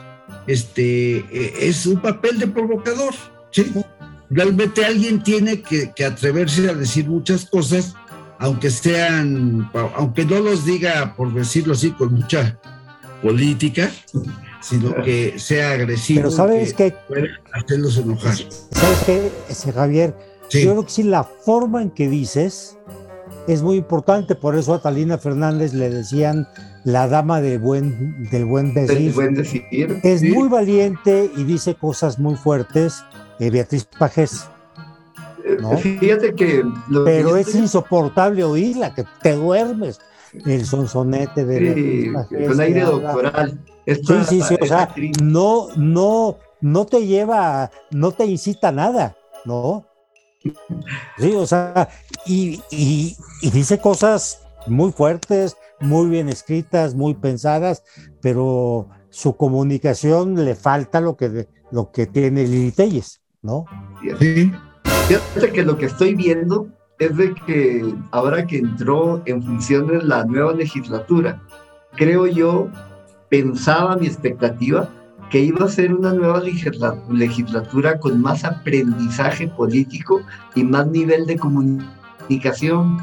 [0.48, 3.14] este, eh, es un papel de provocador,
[3.52, 3.72] ¿sí?
[4.30, 7.94] Realmente alguien tiene que, que atreverse a decir muchas cosas,
[8.40, 12.60] aunque sean, aunque no los diga, por decirlo así, con mucha
[13.22, 13.90] política,
[14.62, 16.20] sino que sea agresivo.
[16.22, 16.94] Pero ¿sabes que
[17.54, 18.36] hacerlos enojar.
[18.36, 20.16] ¿Sabes qué, ese Javier?
[20.48, 22.78] Sí, Yo creo que sí, la forma en que dices
[23.48, 24.36] es muy importante.
[24.36, 26.48] Por eso a Talina Fernández le decían
[26.84, 29.14] la dama de buen, del buen decir.
[29.14, 29.64] buen decir.
[30.04, 30.30] Es Sí.
[30.32, 33.04] muy valiente y dice cosas muy fuertes.
[33.40, 34.50] Eh, Beatriz Pajés,
[35.62, 35.78] ¿no?
[35.78, 36.64] Fíjate que.
[37.06, 40.00] pero es estoy- insoportable oírla, que te duermes.
[40.46, 41.74] El sonsonete de
[42.30, 43.52] Sí, con aire doctoral.
[43.52, 48.68] Sí, Esta- sí, sí, o sea, actriz, no, no, no te lleva, no te incita
[48.70, 49.16] a nada,
[49.46, 49.86] ¿no?
[51.18, 51.88] Sí, o sea,
[52.26, 57.84] y, y- y dice cosas muy fuertes, muy bien escritas, muy pensadas,
[58.22, 63.66] pero su comunicación le falta lo que, lo que tiene Lili Telles, ¿no?
[64.20, 64.52] sí,
[65.08, 66.68] Fíjate que lo que estoy viendo
[66.98, 71.42] es de que ahora que entró en funciones la nueva legislatura,
[71.96, 72.70] creo yo,
[73.30, 74.90] pensaba mi expectativa
[75.30, 80.22] que iba a ser una nueva legisla- legislatura con más aprendizaje político
[80.56, 82.98] y más nivel de comunicación.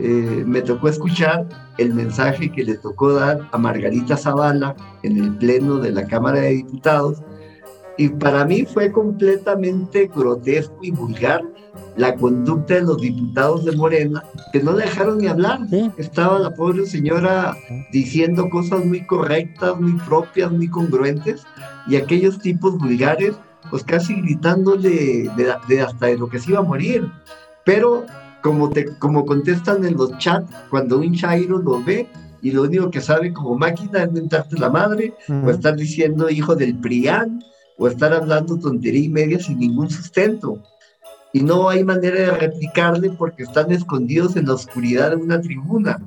[0.00, 1.46] Eh, me tocó escuchar
[1.78, 6.40] el mensaje que le tocó dar a Margarita Zavala en el pleno de la Cámara
[6.40, 7.22] de Diputados,
[7.98, 11.42] y para mí fue completamente grotesco y vulgar
[11.96, 14.22] la conducta de los diputados de Morena,
[14.52, 15.58] que no dejaron ni hablar.
[15.68, 15.90] Sí.
[15.96, 17.56] Estaba la pobre señora
[17.92, 21.42] diciendo cosas muy correctas, muy propias, muy congruentes,
[21.88, 23.34] y aquellos tipos vulgares,
[23.68, 27.10] pues casi gritándole de, de hasta de lo que se iba a morir.
[27.64, 28.06] Pero
[28.42, 32.08] como, te, como contestan en los chats, cuando un chairo lo ve
[32.42, 36.54] y lo único que sabe como máquina es mentarte la madre, o estar diciendo hijo
[36.54, 37.40] del PRIAN,
[37.78, 40.62] o estar hablando tontería y media sin ningún sustento.
[41.32, 45.98] Y no hay manera de replicarle porque están escondidos en la oscuridad de una tribuna.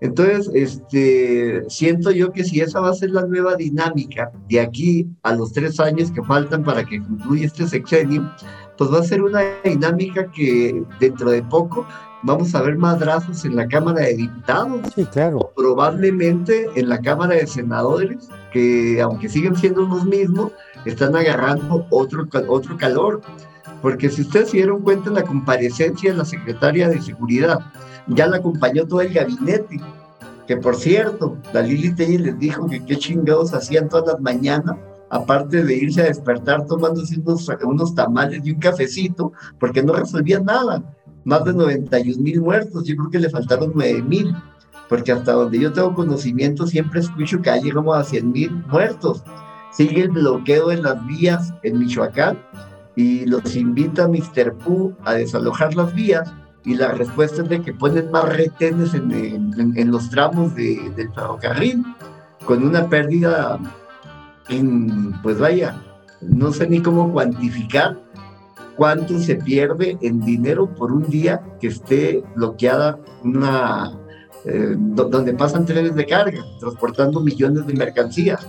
[0.00, 5.08] Entonces, este, siento yo que si esa va a ser la nueva dinámica de aquí
[5.24, 8.30] a los tres años que faltan para que concluya este sexenio,
[8.76, 11.84] pues va a ser una dinámica que dentro de poco
[12.22, 15.52] vamos a ver madrazos en la Cámara de Diputados Sí, claro.
[15.56, 20.52] probablemente en la Cámara de Senadores, que aunque siguen siendo los mismos,
[20.84, 23.20] están agarrando otro, otro calor.
[23.82, 27.60] Porque si ustedes se dieron cuenta en la comparecencia de la secretaria de Seguridad,
[28.08, 29.80] ya la acompañó todo el gabinete.
[30.48, 34.76] Que por cierto, la Lili Tellez les dijo que qué chingados hacían todas las mañanas,
[35.10, 40.44] aparte de irse a despertar tomándose unos, unos tamales y un cafecito, porque no resolvían
[40.44, 40.82] nada.
[41.24, 44.34] Más de 91 mil muertos, yo creo que le faltaron 9 mil
[44.88, 49.22] porque hasta donde yo tengo conocimiento siempre escucho que ya llegamos a 100 mil muertos.
[49.72, 52.38] Sigue el bloqueo en las vías en Michoacán
[52.96, 54.54] y los invita Mr.
[54.54, 56.32] Pu a desalojar las vías
[56.64, 59.12] y la respuesta es de que ponen más retenes en,
[59.76, 61.84] en- los tramos de- del ferrocarril
[62.46, 63.58] con una pérdida,
[64.48, 65.80] en, pues vaya,
[66.22, 67.98] no sé ni cómo cuantificar
[68.78, 73.92] cuánto se pierde en dinero por un día que esté bloqueada una,
[74.44, 78.46] eh, donde pasan trenes de carga, transportando millones de mercancías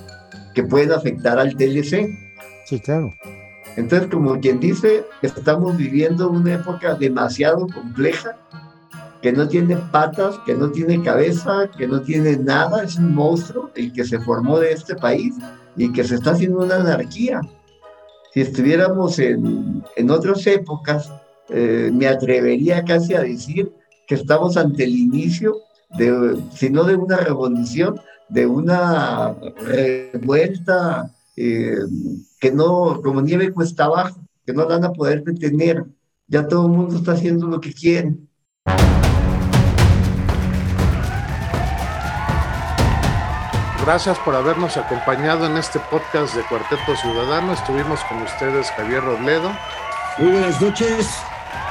[0.54, 2.08] que pueden afectar al TLC.
[2.68, 3.12] Sí, claro.
[3.76, 8.38] Entonces, como quien dice, estamos viviendo una época demasiado compleja,
[9.24, 13.72] que no tiene patas, que no tiene cabeza, que no tiene nada, es un monstruo
[13.76, 15.34] el que se formó de este país
[15.76, 17.42] y que se está haciendo una anarquía.
[18.34, 21.12] Si estuviéramos en, en otras épocas,
[21.50, 23.72] eh, me atrevería casi a decir
[24.08, 25.58] que estamos ante el inicio
[25.98, 31.78] de, si no de una revolución, de una revuelta eh,
[32.40, 35.86] que no, como nieve cuesta abajo, que no van a poder detener.
[36.28, 38.16] Ya todo el mundo está haciendo lo que quiere.
[43.90, 47.54] Gracias por habernos acompañado en este podcast de Cuarteto Ciudadano.
[47.54, 49.52] Estuvimos con ustedes Javier Robledo.
[50.20, 51.10] Muy buenas noches.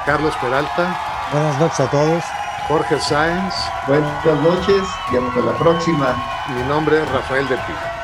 [0.05, 0.99] Carlos Peralta.
[1.31, 2.25] Buenas noches a todos.
[2.67, 3.55] Jorge Sáenz.
[3.87, 6.17] Buenas noches y hasta la próxima.
[6.57, 7.98] Mi nombre es Rafael de Pico.